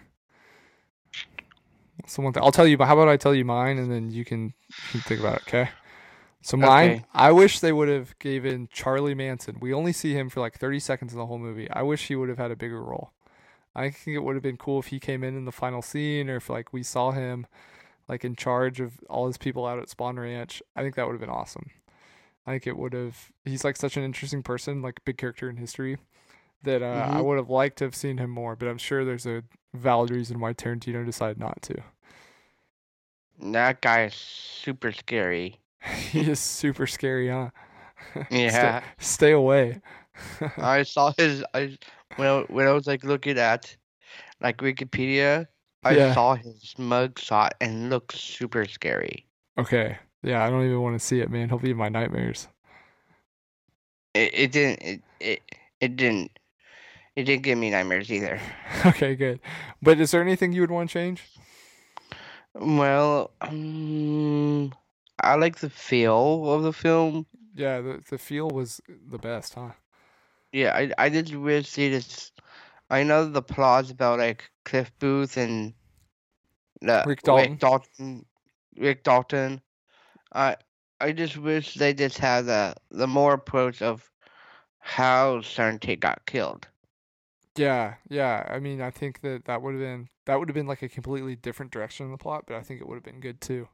someone 2.06 2.34
I'll 2.36 2.52
tell 2.52 2.66
you. 2.66 2.76
But 2.76 2.86
How 2.86 2.94
about 2.94 3.08
I 3.08 3.16
tell 3.16 3.34
you 3.34 3.44
mine 3.44 3.78
and 3.78 3.90
then 3.90 4.10
you 4.10 4.24
can, 4.24 4.52
you 4.68 4.90
can 4.90 5.00
think 5.00 5.20
about 5.20 5.36
it. 5.36 5.42
Okay. 5.48 5.70
So 6.42 6.56
mine, 6.56 6.96
Okay. 6.96 7.04
I 7.12 7.32
wish 7.32 7.60
they 7.60 7.72
would 7.72 7.88
have 7.88 8.18
given 8.18 8.68
Charlie 8.72 9.14
Manson. 9.14 9.58
We 9.60 9.72
only 9.74 9.92
see 9.92 10.14
him 10.14 10.28
for 10.28 10.40
like 10.40 10.58
30 10.58 10.80
seconds 10.80 11.12
in 11.12 11.18
the 11.18 11.26
whole 11.26 11.38
movie. 11.38 11.70
I 11.70 11.82
wish 11.82 12.08
he 12.08 12.16
would 12.16 12.28
have 12.28 12.38
had 12.38 12.50
a 12.50 12.56
bigger 12.56 12.82
role. 12.82 13.12
I 13.74 13.90
think 13.90 14.16
it 14.16 14.20
would 14.20 14.36
have 14.36 14.42
been 14.42 14.56
cool 14.56 14.80
if 14.80 14.88
he 14.88 15.00
came 15.00 15.24
in 15.24 15.36
in 15.36 15.44
the 15.46 15.52
final 15.52 15.82
scene 15.82 16.30
or 16.30 16.36
if 16.36 16.50
like 16.50 16.72
we 16.72 16.82
saw 16.82 17.12
him 17.12 17.46
like 18.08 18.24
in 18.24 18.36
charge 18.36 18.80
of 18.80 19.00
all 19.10 19.26
his 19.26 19.38
people 19.38 19.66
out 19.66 19.78
at 19.80 19.88
Spahn 19.88 20.18
Ranch. 20.18 20.62
I 20.76 20.82
think 20.82 20.96
that 20.96 21.06
would 21.06 21.12
have 21.14 21.20
been 21.20 21.30
awesome. 21.30 21.70
I 22.46 22.52
think 22.52 22.66
it 22.66 22.78
would 22.78 22.94
have. 22.94 23.30
He's 23.44 23.64
like 23.64 23.76
such 23.76 23.96
an 23.96 24.04
interesting 24.04 24.42
person, 24.42 24.82
like 24.82 25.04
big 25.04 25.18
character 25.18 25.50
in 25.50 25.56
history, 25.58 25.98
that 26.62 26.82
uh, 26.82 27.08
I 27.10 27.20
Mhm. 27.20 27.22
would 27.22 27.38
have 27.38 27.50
liked 27.50 27.78
to 27.78 27.84
have 27.84 27.94
seen 27.96 28.18
him 28.18 28.30
more. 28.30 28.56
But 28.56 28.68
I'm 28.68 28.78
sure 28.78 29.04
there's 29.04 29.26
a 29.26 29.44
valid 29.74 30.10
reason 30.10 30.40
why 30.40 30.54
Tarantino 30.54 31.04
decided 31.06 31.38
not 31.38 31.62
to. 31.62 31.76
That 33.40 33.80
guy 33.80 34.04
is 34.04 34.14
super 34.14 34.92
scary. 34.92 35.60
he 36.10 36.30
is 36.30 36.40
super 36.40 36.86
scary, 36.86 37.28
huh? 37.28 37.50
Yeah. 38.30 38.80
stay, 38.80 38.86
stay 38.98 39.32
away. 39.32 39.80
I 40.58 40.82
saw 40.82 41.12
his. 41.16 41.44
I 41.54 41.78
when 42.16 42.28
I, 42.28 42.40
when 42.48 42.66
I 42.66 42.72
was 42.72 42.86
like 42.86 43.04
looking 43.04 43.38
at 43.38 43.76
like 44.40 44.58
Wikipedia, 44.58 45.46
I 45.84 45.96
Yeah. 45.96 46.14
saw 46.14 46.34
his 46.34 46.74
mugshot 46.78 47.50
and 47.60 47.86
it 47.86 47.88
looks 47.90 48.18
super 48.18 48.64
scary. 48.66 49.26
okay, 49.58 49.98
yeah, 50.22 50.44
I 50.44 50.50
don't 50.50 50.64
even 50.64 50.80
want 50.80 50.98
to 50.98 51.04
see 51.04 51.20
it, 51.20 51.30
man. 51.30 51.48
He'll 51.48 51.58
be 51.58 51.70
in 51.70 51.76
my 51.76 51.88
nightmares. 51.88 52.48
It, 54.14 54.30
it 54.34 54.52
didn't. 54.52 54.82
It, 54.82 55.02
it 55.20 55.42
it 55.80 55.96
didn't. 55.96 56.38
It 57.16 57.24
didn't 57.24 57.42
give 57.42 57.58
me 57.58 57.70
nightmares 57.70 58.10
either. 58.12 58.40
okay, 58.86 59.14
good. 59.16 59.40
But 59.82 60.00
is 60.00 60.10
there 60.10 60.22
anything 60.22 60.52
you 60.52 60.60
would 60.60 60.70
want 60.70 60.90
to 60.90 60.92
change? 60.92 61.22
Well, 62.54 63.30
um, 63.40 64.72
I 65.20 65.34
like 65.36 65.58
the 65.58 65.70
feel 65.70 66.52
of 66.52 66.62
the 66.62 66.72
film. 66.72 67.26
Yeah, 67.54 67.80
the 67.80 68.02
the 68.08 68.18
feel 68.18 68.48
was 68.48 68.80
the 68.88 69.18
best, 69.18 69.54
huh? 69.54 69.72
Yeah, 70.52 70.74
I 70.74 70.92
I 70.98 71.08
just 71.08 71.34
wish 71.34 71.74
they 71.74 71.90
just. 71.90 72.40
I 72.90 73.02
know 73.02 73.28
the 73.28 73.42
plot's 73.42 73.90
about 73.90 74.18
like 74.18 74.50
Cliff 74.64 74.90
Booth 74.98 75.36
and 75.36 75.74
the 76.80 77.04
Rick 77.06 77.22
Dalton. 77.22 77.50
Rick 77.52 77.60
Dalton. 77.60 78.26
Rick 78.76 79.04
Dalton. 79.04 79.60
I 80.32 80.56
I 81.00 81.12
just 81.12 81.36
wish 81.36 81.74
they 81.74 81.94
just 81.94 82.18
had 82.18 82.46
the 82.46 82.74
the 82.90 83.06
more 83.06 83.34
approach 83.34 83.82
of 83.82 84.10
how 84.78 85.40
Sharon 85.42 85.78
Tate 85.78 86.00
got 86.00 86.24
killed. 86.26 86.66
Yeah, 87.56 87.94
yeah. 88.08 88.46
I 88.48 88.60
mean, 88.60 88.80
I 88.80 88.90
think 88.90 89.20
that 89.22 89.44
that 89.46 89.62
would 89.62 89.74
have 89.74 89.80
been 89.82 90.08
that 90.26 90.38
would 90.38 90.48
have 90.48 90.54
been 90.54 90.66
like 90.66 90.82
a 90.82 90.88
completely 90.88 91.36
different 91.36 91.72
direction 91.72 92.06
in 92.06 92.12
the 92.12 92.18
plot, 92.18 92.44
but 92.46 92.56
I 92.56 92.62
think 92.62 92.80
it 92.80 92.88
would 92.88 92.94
have 92.94 93.04
been 93.04 93.20
good 93.20 93.40
too. 93.40 93.68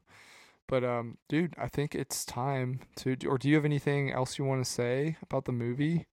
But 0.67 0.83
um, 0.83 1.17
dude, 1.29 1.53
I 1.57 1.67
think 1.67 1.93
it's 1.93 2.25
time 2.25 2.79
to. 2.97 3.15
Or 3.27 3.37
do 3.37 3.47
you 3.49 3.55
have 3.55 3.65
anything 3.65 4.11
else 4.11 4.37
you 4.37 4.45
want 4.45 4.65
to 4.65 4.69
say 4.69 5.17
about 5.21 5.45
the 5.45 5.51
movie? 5.51 6.07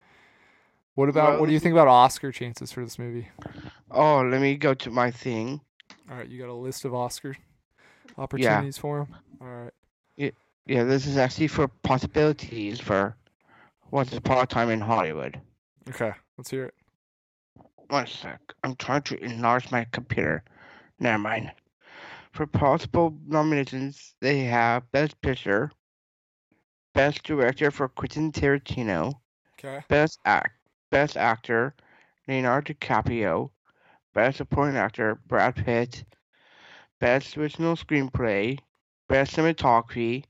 What 0.94 1.08
about 1.08 1.40
what 1.40 1.46
do 1.46 1.52
you 1.52 1.60
think 1.60 1.72
about 1.72 1.88
Oscar 1.88 2.32
chances 2.32 2.72
for 2.72 2.84
this 2.84 2.98
movie? 2.98 3.28
Oh, 3.90 4.22
let 4.22 4.40
me 4.40 4.56
go 4.56 4.74
to 4.74 4.90
my 4.90 5.10
thing. 5.10 5.60
All 6.10 6.16
right, 6.16 6.28
you 6.28 6.38
got 6.38 6.48
a 6.48 6.54
list 6.54 6.84
of 6.84 6.94
Oscar 6.94 7.36
opportunities 8.18 8.76
for 8.76 9.00
him. 9.00 9.16
All 9.40 9.48
right. 9.48 9.72
Yeah, 10.66 10.84
this 10.84 11.06
is 11.06 11.16
actually 11.16 11.48
for 11.48 11.66
possibilities 11.66 12.78
for 12.78 13.16
Once 13.90 14.12
Upon 14.12 14.38
a 14.38 14.46
Time 14.46 14.70
in 14.70 14.80
Hollywood. 14.80 15.40
Okay, 15.88 16.12
let's 16.38 16.50
hear 16.50 16.66
it. 16.66 16.74
One 17.88 18.06
sec. 18.06 18.40
I'm 18.62 18.76
trying 18.76 19.02
to 19.02 19.18
enlarge 19.24 19.72
my 19.72 19.86
computer. 19.90 20.44
Never 21.00 21.18
mind. 21.18 21.50
For 22.32 22.46
possible 22.46 23.18
nominations, 23.26 24.14
they 24.20 24.40
have 24.44 24.90
Best 24.92 25.20
Picture, 25.20 25.70
Best 26.94 27.22
Director 27.24 27.70
for 27.70 27.88
Quentin 27.88 28.32
Tarantino, 28.32 29.20
Okay. 29.58 29.84
Best 29.88 30.18
Act, 30.24 30.58
Best 30.90 31.16
Actor, 31.16 31.74
Leonardo 32.28 32.72
DiCaprio, 32.74 33.50
Best 34.14 34.38
Supporting 34.38 34.76
Actor, 34.76 35.16
Brad 35.26 35.56
Pitt, 35.56 36.04
Best 37.00 37.36
Original 37.36 37.76
Screenplay, 37.76 38.58
Best 39.08 39.36
Cinematography, 39.36 40.24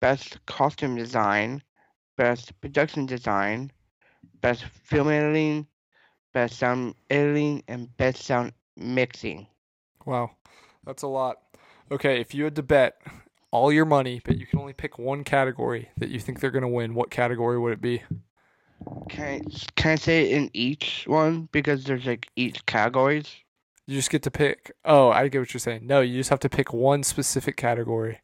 Best 0.00 0.44
Costume 0.46 0.96
Design, 0.96 1.62
Best 2.16 2.58
Production 2.60 3.06
Design, 3.06 3.70
Best 4.40 4.64
Film 4.64 5.08
Editing, 5.08 5.66
Best 6.32 6.58
Sound 6.58 6.94
Editing, 7.10 7.62
and 7.68 7.94
Best 7.96 8.22
Sound 8.24 8.52
Mixing. 8.76 9.46
Wow, 10.04 10.30
that's 10.86 11.02
a 11.02 11.06
lot. 11.08 11.38
Okay, 11.90 12.20
if 12.20 12.34
you 12.34 12.44
had 12.44 12.56
to 12.56 12.62
bet 12.62 13.00
all 13.50 13.72
your 13.72 13.84
money, 13.84 14.20
but 14.24 14.36
you 14.38 14.46
can 14.46 14.58
only 14.58 14.72
pick 14.72 14.98
one 14.98 15.24
category 15.24 15.90
that 15.98 16.08
you 16.10 16.18
think 16.20 16.40
they're 16.40 16.50
gonna 16.50 16.68
win, 16.68 16.94
what 16.94 17.10
category 17.10 17.58
would 17.58 17.72
it 17.72 17.80
be? 17.80 18.02
Can 19.08 19.24
I, 19.24 19.40
can 19.76 19.92
I 19.92 19.94
say 19.96 20.30
in 20.30 20.50
each 20.52 21.04
one? 21.06 21.48
Because 21.52 21.84
there's 21.84 22.06
like 22.06 22.28
each 22.36 22.64
categories. 22.66 23.28
You 23.86 23.96
just 23.96 24.10
get 24.10 24.22
to 24.24 24.30
pick. 24.30 24.72
Oh, 24.84 25.10
I 25.10 25.28
get 25.28 25.40
what 25.40 25.52
you're 25.54 25.58
saying. 25.60 25.86
No, 25.86 26.00
you 26.00 26.18
just 26.18 26.30
have 26.30 26.40
to 26.40 26.48
pick 26.48 26.72
one 26.72 27.02
specific 27.02 27.56
category. 27.56 28.20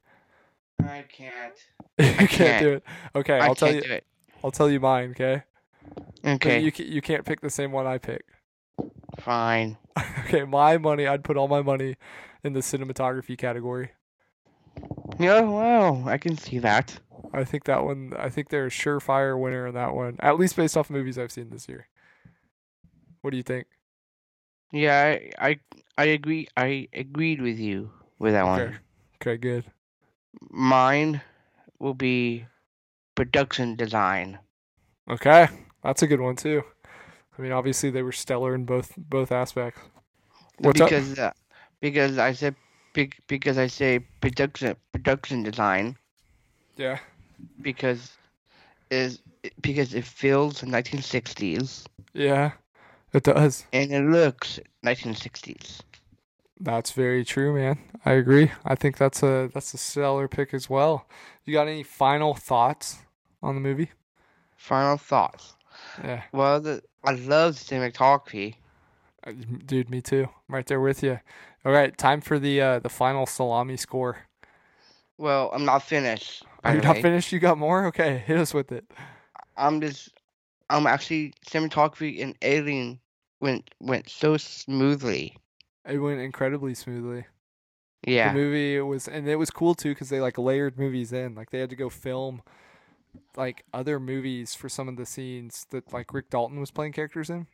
I 0.83 1.05
can't. 1.09 1.55
you 1.99 2.29
can't, 2.29 2.31
can't. 2.31 2.63
do 2.63 2.73
it. 2.75 2.85
Okay, 3.15 3.41
I 3.41 3.47
I'll 3.47 3.55
tell 3.55 3.73
can't 3.73 3.77
you. 3.77 3.83
do 3.83 3.91
it. 3.93 4.07
I'll 4.43 4.51
tell 4.51 4.71
you 4.71 4.81
mine. 4.81 5.11
Okay. 5.13 5.43
But 6.43 6.43
Okay, 6.43 6.61
You 6.61 6.73
you 6.79 7.01
can't 7.03 7.25
pick 7.25 7.41
the 7.41 7.51
same 7.51 7.73
one 7.73 7.87
I 7.87 7.99
pick. 7.99 8.25
fine. 9.19 9.77
okay, 10.21 10.45
my 10.45 10.79
money. 10.79 11.07
I'd 11.07 11.25
put 11.25 11.37
all 11.37 11.49
my 11.49 11.63
money 11.63 11.97
in 12.45 12.53
the 12.53 12.61
cinematography 12.61 13.37
category. 13.37 13.91
Yeah, 15.19 15.41
well, 15.41 16.05
I 16.09 16.19
can 16.19 16.37
see 16.37 16.59
that. 16.61 16.99
I 17.33 17.45
think 17.45 17.65
that 17.65 17.85
one. 17.85 18.13
I 18.19 18.29
think 18.29 18.49
they're 18.49 18.67
a 18.67 18.71
surefire 18.71 19.39
winner 19.39 19.67
in 19.67 19.75
that 19.75 19.95
one. 19.95 20.17
At 20.21 20.39
least 20.39 20.57
based 20.57 20.77
off 20.77 20.91
movies 20.91 21.19
I've 21.19 21.33
seen 21.33 21.51
this 21.51 21.69
year. 21.69 21.89
What 23.21 23.31
do 23.31 23.37
you 23.37 23.43
think? 23.43 23.67
Yeah, 24.73 25.17
I, 25.39 25.49
I, 25.49 25.61
I 25.99 26.05
agree. 26.07 26.49
I 26.57 26.89
agreed 26.93 27.41
with 27.43 27.59
you 27.59 27.91
with 28.19 28.33
that 28.33 28.45
Okay. 28.45 28.51
one. 28.67 28.79
Okay, 29.17 29.37
good. 29.37 29.65
Mine 30.51 31.21
will 31.79 31.95
be 31.95 32.47
production 33.15 33.77
design. 33.77 34.39
Okay, 35.11 35.49
that's 35.83 36.03
a 36.03 36.07
good 36.07 36.21
one 36.21 36.37
too. 36.37 36.63
I 37.37 37.43
mean, 37.43 37.53
obviously 37.53 37.91
they 37.91 38.03
were 38.03 38.13
stellar 38.13 38.55
in 38.55 38.65
both 38.65 38.95
both 38.97 39.33
aspects. 39.33 39.81
What's 40.59 40.81
up? 40.81 40.89
because 40.89 41.19
uh, 41.19 41.33
because 41.81 42.19
I 42.19 42.33
said 42.33 42.55
because 43.29 43.57
I 43.59 43.67
say 43.69 44.01
production 44.21 44.77
production 44.93 45.43
design 45.43 45.97
Yeah. 46.77 46.99
because 47.63 48.13
is 48.91 49.21
because 49.61 49.95
it 49.95 50.05
feels 50.05 50.63
1960s 50.63 51.85
Yeah, 52.13 52.53
it 53.13 53.23
does. 53.23 53.65
and 53.73 53.93
it 53.93 54.03
looks 54.05 54.59
1960s. 54.85 55.81
That's 56.63 56.91
very 56.91 57.25
true, 57.25 57.55
man. 57.55 57.79
I 58.05 58.13
agree. 58.13 58.51
I 58.65 58.75
think 58.75 58.99
that's 58.99 59.23
a 59.23 59.49
that's 59.55 59.73
a 59.73 59.79
stellar 59.79 60.29
pick 60.29 60.53
as 60.53 60.69
well. 60.69 61.07
You 61.45 61.55
got 61.55 61.69
any 61.69 61.83
final 61.83 62.35
thoughts 62.35 62.99
on 63.43 63.55
the 63.55 63.61
movie? 63.63 63.91
Final 64.57 64.99
thoughts. 64.99 65.55
Yeah, 66.05 66.23
Well, 66.33 66.61
the, 66.61 66.83
I 67.05 67.13
love 67.13 67.55
the 67.55 67.65
cinematography. 67.75 68.57
Dude, 69.67 69.91
me 69.91 70.01
too. 70.01 70.29
I'm 70.49 70.55
right 70.55 70.67
there 70.67 70.81
with 70.81 71.03
you. 71.03 71.21
All 71.65 71.73
right, 71.73 71.97
time 71.97 72.21
for 72.21 72.39
the 72.39 72.61
uh, 72.61 72.79
the 72.79 72.89
final 72.89 73.27
salami 73.27 73.77
score. 73.77 74.27
Well, 75.19 75.51
I'm 75.53 75.65
not 75.67 75.83
finished. 75.83 76.45
Are 76.65 76.75
you 76.75 76.81
not 76.81 76.99
finished? 76.99 77.33
You 77.33 77.39
got 77.39 77.59
more? 77.59 77.87
Okay, 77.87 78.19
hit 78.19 78.39
us 78.39 78.55
with 78.55 78.73
it. 78.73 78.85
I'm 79.57 79.81
just 79.81 80.11
I'm 80.71 80.87
actually 80.87 81.35
cinematography 81.47 82.23
and 82.23 82.35
editing 82.41 83.01
went 83.41 83.71
went 83.81 84.09
so 84.09 84.37
smoothly. 84.37 85.37
It 85.87 85.99
went 85.99 86.21
incredibly 86.21 86.75
smoothly. 86.75 87.27
Yeah. 88.07 88.33
The 88.33 88.39
movie 88.39 88.81
was, 88.81 89.09
and 89.09 89.29
it 89.29 89.37
was 89.37 89.51
cool 89.51 89.75
too 89.75 89.91
because 89.91 90.09
they 90.09 90.21
like 90.21 90.39
layered 90.39 90.79
movies 90.79 91.13
in. 91.13 91.35
Like 91.35 91.51
they 91.51 91.59
had 91.59 91.71
to 91.71 91.77
go 91.77 91.91
film 91.91 92.43
like 93.37 93.65
other 93.75 94.01
movies 94.01 94.55
for 94.55 94.69
some 94.69 94.89
of 94.89 94.97
the 94.97 95.07
scenes 95.07 95.67
that 95.71 95.93
like 95.93 96.15
Rick 96.15 96.31
Dalton 96.31 96.61
was 96.61 96.71
playing 96.71 96.93
characters 96.93 97.29
in. 97.29 97.47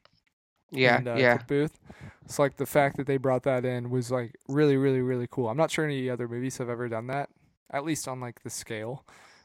Yeah. 0.71 0.99
and, 0.99 1.09
uh, 1.09 1.15
yeah. 1.15 1.39
Booth. 1.47 1.79
It's 2.25 2.39
like 2.39 2.57
the 2.57 2.67
fact 2.67 2.97
that 2.97 3.07
they 3.07 3.17
brought 3.19 3.45
that 3.45 3.65
in 3.65 3.89
was 3.91 4.11
like 4.11 4.35
really, 4.49 4.77
really, 4.77 5.01
really 5.01 5.29
cool. 5.31 5.49
I'm 5.49 5.57
not 5.57 5.71
sure 5.71 5.85
any 5.85 6.11
other 6.11 6.27
movies 6.29 6.59
have 6.59 6.69
ever 6.69 6.89
done 6.89 7.07
that, 7.07 7.31
at 7.71 7.85
least 7.85 8.09
on 8.09 8.21
like 8.21 8.43
the 8.43 8.51
scale. 8.51 9.05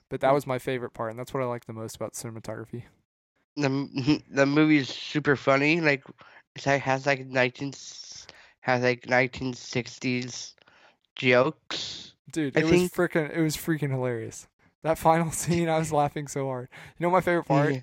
But 0.09 0.19
Mm. 0.19 0.21
that 0.21 0.33
was 0.33 0.47
my 0.47 0.59
favorite 0.59 0.91
part, 0.93 1.11
and 1.11 1.19
that's 1.19 1.33
what 1.33 1.43
I 1.43 1.45
like 1.45 1.65
the 1.65 1.73
most 1.73 1.95
about 1.95 2.13
cinematography. 2.13 2.83
the 3.55 4.21
the 4.31 4.45
movie 4.45 4.77
is 4.77 4.89
super 4.89 5.35
funny. 5.35 5.79
Like 5.79 6.03
it 6.55 6.65
like 6.65 6.81
has 6.81 7.05
like 7.05 7.25
nineteen 7.27 7.71
has 8.61 8.81
like 8.81 9.07
nineteen 9.07 9.53
sixties 9.53 10.55
jokes. 11.15 12.13
Dude, 12.31 12.55
I 12.57 12.61
it 12.61 12.65
was 12.65 12.89
freaking, 12.89 13.35
it 13.35 13.41
was 13.41 13.55
freaking 13.57 13.91
hilarious. 13.91 14.47
That 14.83 14.97
final 14.97 15.31
scene, 15.31 15.69
I 15.69 15.77
was 15.77 15.91
laughing 15.91 16.27
so 16.27 16.45
hard. 16.47 16.69
You 16.97 17.05
know 17.05 17.11
my 17.11 17.21
favorite 17.21 17.43
part? 17.47 17.75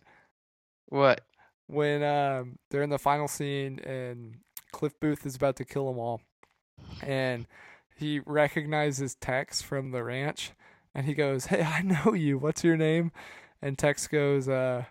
What? 0.88 1.20
When 1.68 2.02
um, 2.02 2.58
they're 2.70 2.82
in 2.82 2.90
the 2.90 2.98
final 2.98 3.28
scene 3.28 3.78
and 3.80 4.38
Cliff 4.72 4.98
Booth 5.00 5.24
is 5.24 5.36
about 5.36 5.56
to 5.56 5.64
kill 5.64 5.86
them 5.86 5.98
all, 5.98 6.20
and 7.02 7.46
he 7.96 8.20
recognizes 8.20 9.14
Tex 9.14 9.62
from 9.62 9.92
the 9.92 10.02
ranch, 10.02 10.52
and 10.94 11.06
he 11.06 11.14
goes, 11.14 11.46
"Hey, 11.46 11.62
I 11.62 11.82
know 11.82 12.12
you. 12.14 12.38
What's 12.38 12.64
your 12.64 12.76
name?" 12.76 13.12
And 13.62 13.78
Tex 13.78 14.06
goes, 14.06 14.48
uh, 14.48 14.84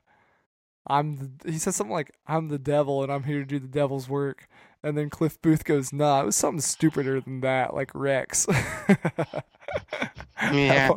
"I'm." 0.88 1.38
The, 1.44 1.52
he 1.52 1.58
says 1.60 1.76
something 1.76 1.94
like, 1.94 2.12
"I'm 2.26 2.48
the 2.48 2.60
devil, 2.60 3.04
and 3.04 3.12
I'm 3.12 3.24
here 3.24 3.40
to 3.40 3.46
do 3.46 3.60
the 3.60 3.68
devil's 3.68 4.10
work." 4.10 4.48
And 4.84 4.98
then 4.98 5.10
Cliff 5.10 5.42
Booth 5.42 5.64
goes, 5.64 5.92
"Nah, 5.94 6.22
it 6.22 6.26
was 6.26 6.36
something 6.36 6.62
stupider 6.62 7.20
than 7.22 7.42
that, 7.42 7.74
like 7.74 7.92
Rex." 7.94 8.48
Yeah. 10.54 10.92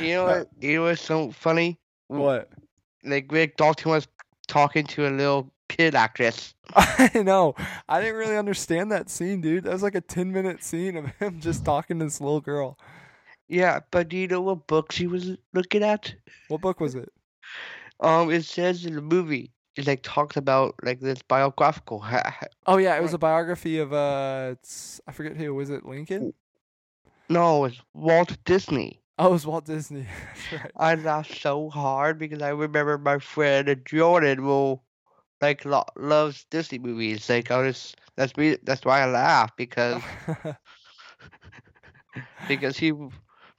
You 0.00 0.14
know 0.14 0.24
what? 0.24 0.48
You 0.60 0.74
know 0.76 0.82
what's 0.84 1.02
so 1.02 1.30
funny? 1.30 1.78
What? 2.08 2.50
Like 3.04 3.30
Rick 3.30 3.56
Dalton 3.56 3.90
was 3.92 4.08
talking 4.46 4.86
to 4.86 5.08
a 5.08 5.10
little 5.10 5.50
kid 5.68 5.94
actress. 5.94 6.54
I 6.74 7.22
know. 7.24 7.54
I 7.88 8.00
didn't 8.00 8.16
really 8.16 8.36
understand 8.36 8.92
that 8.92 9.10
scene, 9.10 9.40
dude. 9.40 9.64
That 9.64 9.72
was 9.72 9.82
like 9.82 9.94
a 9.94 10.00
10 10.00 10.32
minute 10.32 10.62
scene 10.62 10.96
of 10.96 11.06
him 11.16 11.40
just 11.40 11.64
talking 11.64 11.98
to 11.98 12.04
this 12.04 12.20
little 12.20 12.40
girl. 12.40 12.78
Yeah, 13.48 13.80
but 13.90 14.08
do 14.08 14.16
you 14.16 14.26
know 14.26 14.40
what 14.40 14.66
book 14.66 14.90
she 14.90 15.06
was 15.06 15.36
looking 15.52 15.82
at? 15.84 16.14
What 16.48 16.60
book 16.60 16.80
was 16.80 16.94
it? 16.96 17.12
Um, 18.00 18.30
it 18.30 18.44
says 18.44 18.84
in 18.84 18.94
the 18.94 19.00
movie, 19.00 19.52
it 19.76 19.86
like 19.86 20.00
talks 20.02 20.36
about 20.36 20.74
like 20.82 21.00
this 21.00 21.22
biographical. 21.22 22.04
Oh, 22.66 22.78
yeah. 22.78 22.96
It 22.96 23.02
was 23.02 23.14
a 23.14 23.18
biography 23.18 23.78
of, 23.78 23.92
uh, 23.92 24.50
it's, 24.52 25.00
I 25.06 25.12
forget 25.12 25.36
who. 25.36 25.54
Was 25.54 25.70
it 25.70 25.86
Lincoln? 25.86 26.34
no, 27.28 27.64
it's 27.64 27.80
Walt 27.94 28.36
Disney. 28.44 29.00
Oh, 29.18 29.28
it 29.28 29.32
was 29.32 29.46
Walt 29.46 29.64
Disney. 29.66 30.06
Right. 30.52 30.72
I 30.76 30.94
laughed 30.94 31.40
so 31.40 31.70
hard 31.70 32.18
because 32.18 32.42
I 32.42 32.50
remember 32.50 32.98
my 32.98 33.18
friend 33.18 33.80
Jordan 33.84 34.44
will 34.44 34.84
like 35.40 35.64
lo- 35.64 35.84
loves 35.96 36.44
Disney 36.50 36.78
movies. 36.78 37.28
Like 37.28 37.50
I 37.50 37.58
was 37.58 37.94
that's 38.16 38.36
me 38.36 38.56
that's 38.62 38.84
why 38.84 39.02
I 39.02 39.06
laugh 39.06 39.56
because 39.56 40.02
because 42.46 42.76
he 42.78 42.92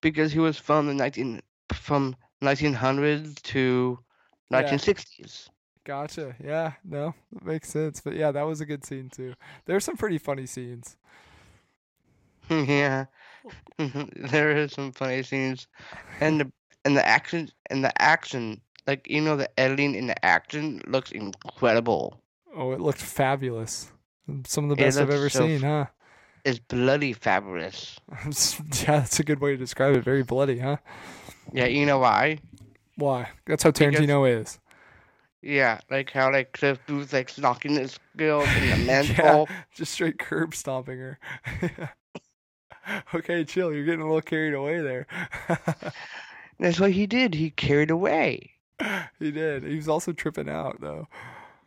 because 0.01 0.31
he 0.31 0.39
was 0.39 0.57
from 0.57 0.87
the 0.87 0.93
nineteen 0.93 1.41
from 1.73 2.15
nineteen 2.41 2.73
hundreds 2.73 3.35
to 3.43 3.99
nineteen 4.49 4.79
sixties. 4.79 5.49
gotcha. 5.85 6.35
Yeah. 6.43 6.73
No, 6.83 7.13
that 7.31 7.45
makes 7.45 7.69
sense. 7.69 8.01
But 8.01 8.15
yeah, 8.15 8.31
that 8.31 8.43
was 8.43 8.61
a 8.61 8.65
good 8.65 8.85
scene, 8.85 9.09
too. 9.09 9.33
There's 9.65 9.85
some 9.85 9.97
pretty 9.97 10.17
funny 10.17 10.45
scenes. 10.45 10.97
yeah. 12.49 13.05
there 13.77 14.55
is 14.57 14.73
some 14.73 14.91
funny 14.91 15.23
scenes. 15.23 15.67
And 16.19 16.41
the 16.41 16.51
and 16.85 16.95
the 16.95 17.05
action 17.05 17.49
and 17.69 17.83
the 17.83 18.01
action 18.01 18.61
like 18.87 19.07
you 19.09 19.21
know 19.21 19.35
the 19.35 19.49
editing 19.59 19.95
in 19.95 20.07
the 20.07 20.25
action 20.25 20.81
looks 20.87 21.11
incredible. 21.11 22.21
Oh, 22.55 22.71
it 22.71 22.79
looked 22.79 23.01
fabulous. 23.01 23.91
Some 24.45 24.65
of 24.65 24.69
the 24.69 24.83
best 24.83 24.97
I've 24.97 25.09
ever 25.09 25.29
so 25.29 25.41
seen, 25.47 25.61
huh? 25.61 25.85
It's 26.43 26.59
bloody 26.59 27.13
fabulous. 27.13 27.99
yeah, 28.25 28.99
that's 28.99 29.19
a 29.19 29.23
good 29.23 29.39
way 29.39 29.51
to 29.51 29.57
describe 29.57 29.95
it. 29.95 30.03
Very 30.03 30.23
bloody, 30.23 30.59
huh? 30.59 30.77
Yeah, 31.51 31.65
you 31.65 31.85
know 31.85 31.99
why? 31.99 32.39
Why? 32.95 33.29
That's 33.45 33.63
how 33.63 33.71
Because- 33.71 33.95
Tarantino 33.99 34.41
is. 34.41 34.59
Yeah, 35.41 35.79
like 35.91 36.11
how 36.11 36.31
like 36.31 36.51
Cliff 36.53 36.79
Booth 36.87 37.13
like 37.13 37.37
knocking 37.37 37.75
his 37.75 37.99
girl 38.17 38.41
in 38.41 38.69
the 38.69 38.77
mental. 38.85 39.47
Just 39.75 39.93
straight 39.93 40.17
curb 40.17 40.55
stomping 40.55 40.97
her. 40.97 41.19
okay, 43.13 43.43
chill. 43.43 43.73
You're 43.73 43.85
getting 43.85 44.01
a 44.01 44.05
little 44.05 44.21
carried 44.21 44.53
away 44.53 44.81
there. 44.81 45.07
That's 46.59 46.79
what 46.79 46.91
he 46.91 47.05
did. 47.07 47.35
He 47.35 47.51
carried 47.51 47.91
away. 47.91 48.51
he 49.19 49.31
did. 49.31 49.63
He 49.63 49.75
was 49.75 49.87
also 49.87 50.11
tripping 50.11 50.49
out 50.49 50.81
though. 50.81 51.07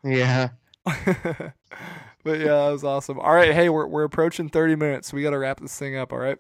Yeah. 0.03 0.51
but 0.85 2.39
yeah, 2.39 2.57
that 2.65 2.71
was 2.71 2.85
awesome. 2.85 3.21
All 3.21 3.35
right, 3.35 3.53
hey, 3.53 3.69
we're 3.69 3.87
we're 3.87 4.05
approaching 4.05 4.49
30 4.49 4.77
minutes. 4.77 5.09
So 5.09 5.17
we 5.17 5.23
got 5.23 5.31
to 5.31 5.39
wrap 5.39 5.61
this 5.61 5.79
thing 5.79 5.97
up, 5.97 6.13
all 6.13 6.19
right? 6.19 6.39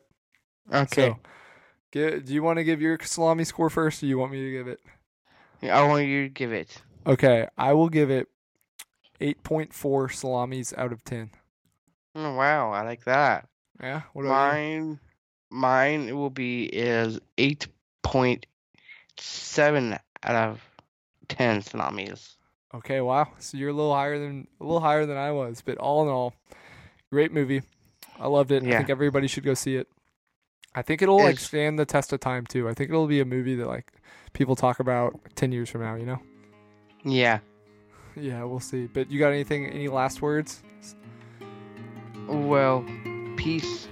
Okay. 0.73 1.09
So, 1.09 1.19
gi- 1.93 2.21
do 2.21 2.33
you 2.33 2.43
want 2.43 2.59
to 2.59 2.65
give 2.65 2.81
your 2.81 2.99
salami 3.03 3.45
score 3.45 3.71
first 3.71 3.99
or 3.99 4.07
do 4.07 4.09
you 4.09 4.19
want 4.19 4.33
me 4.33 4.45
to 4.45 4.51
give 4.51 4.69
it? 4.69 4.81
I 5.63 5.87
want 5.87 6.07
you 6.07 6.25
to 6.25 6.29
give 6.29 6.53
it. 6.53 6.83
Okay, 7.07 7.49
I 7.59 7.73
will 7.75 7.89
give 7.89 8.11
it 8.11 8.29
8.4 9.21 10.13
salamis 10.13 10.73
out 10.77 10.93
of 10.93 11.05
10. 11.05 11.31
Oh, 12.15 12.35
wow, 12.35 12.73
I 12.73 12.83
like 12.83 13.05
that. 13.05 13.49
Yeah, 13.81 14.03
what? 14.13 14.27
Mine, 14.27 14.99
mine 15.51 16.17
will 16.17 16.31
be 16.31 16.65
is 16.65 17.19
eight 17.39 17.67
point 18.03 18.47
seven 19.19 19.97
out 20.23 20.37
of 20.37 20.61
ten 21.29 21.63
salamis. 21.63 22.37
Okay, 22.75 23.01
wow. 23.01 23.29
So 23.39 23.57
you're 23.57 23.71
a 23.71 23.73
little 23.73 23.95
higher 23.95 24.19
than 24.19 24.47
a 24.61 24.65
little 24.65 24.81
higher 24.81 25.07
than 25.07 25.17
I 25.17 25.33
was, 25.33 25.63
but 25.65 25.79
all 25.79 26.03
in 26.03 26.09
all, 26.09 26.35
great 27.11 27.33
movie. 27.33 27.63
I 28.19 28.29
loved 28.29 28.53
it. 28.53 28.63
Yeah. 28.63 28.75
I 28.75 28.77
think 28.79 28.91
everybody 28.91 29.27
should 29.27 29.45
go 29.45 29.55
see 29.55 29.77
it. 29.77 29.89
I 30.75 30.83
think 30.83 31.03
it'll 31.03 31.19
like 31.19 31.39
stand 31.41 31.79
the 31.79 31.85
test 31.85 32.13
of 32.13 32.21
time 32.21 32.47
too. 32.47 32.69
I 32.69 32.75
think 32.75 32.91
it'll 32.91 33.09
be 33.09 33.21
a 33.21 33.25
movie 33.25 33.57
that 33.57 33.67
like 33.67 33.93
people 34.35 34.55
talk 34.55 34.79
about 34.79 35.19
10 35.35 35.51
years 35.51 35.69
from 35.69 35.81
now, 35.81 35.97
you 35.97 36.07
know? 36.07 36.21
Yeah. 37.05 37.41
Yeah, 38.17 38.43
we'll 38.43 38.59
see. 38.61 38.87
But 38.87 39.09
you 39.09 39.21
got 39.21 39.29
anything 39.29 39.67
any 39.67 39.87
last 39.87 40.21
words? 40.21 40.65
Well, 42.27 42.85
peace 43.41 43.89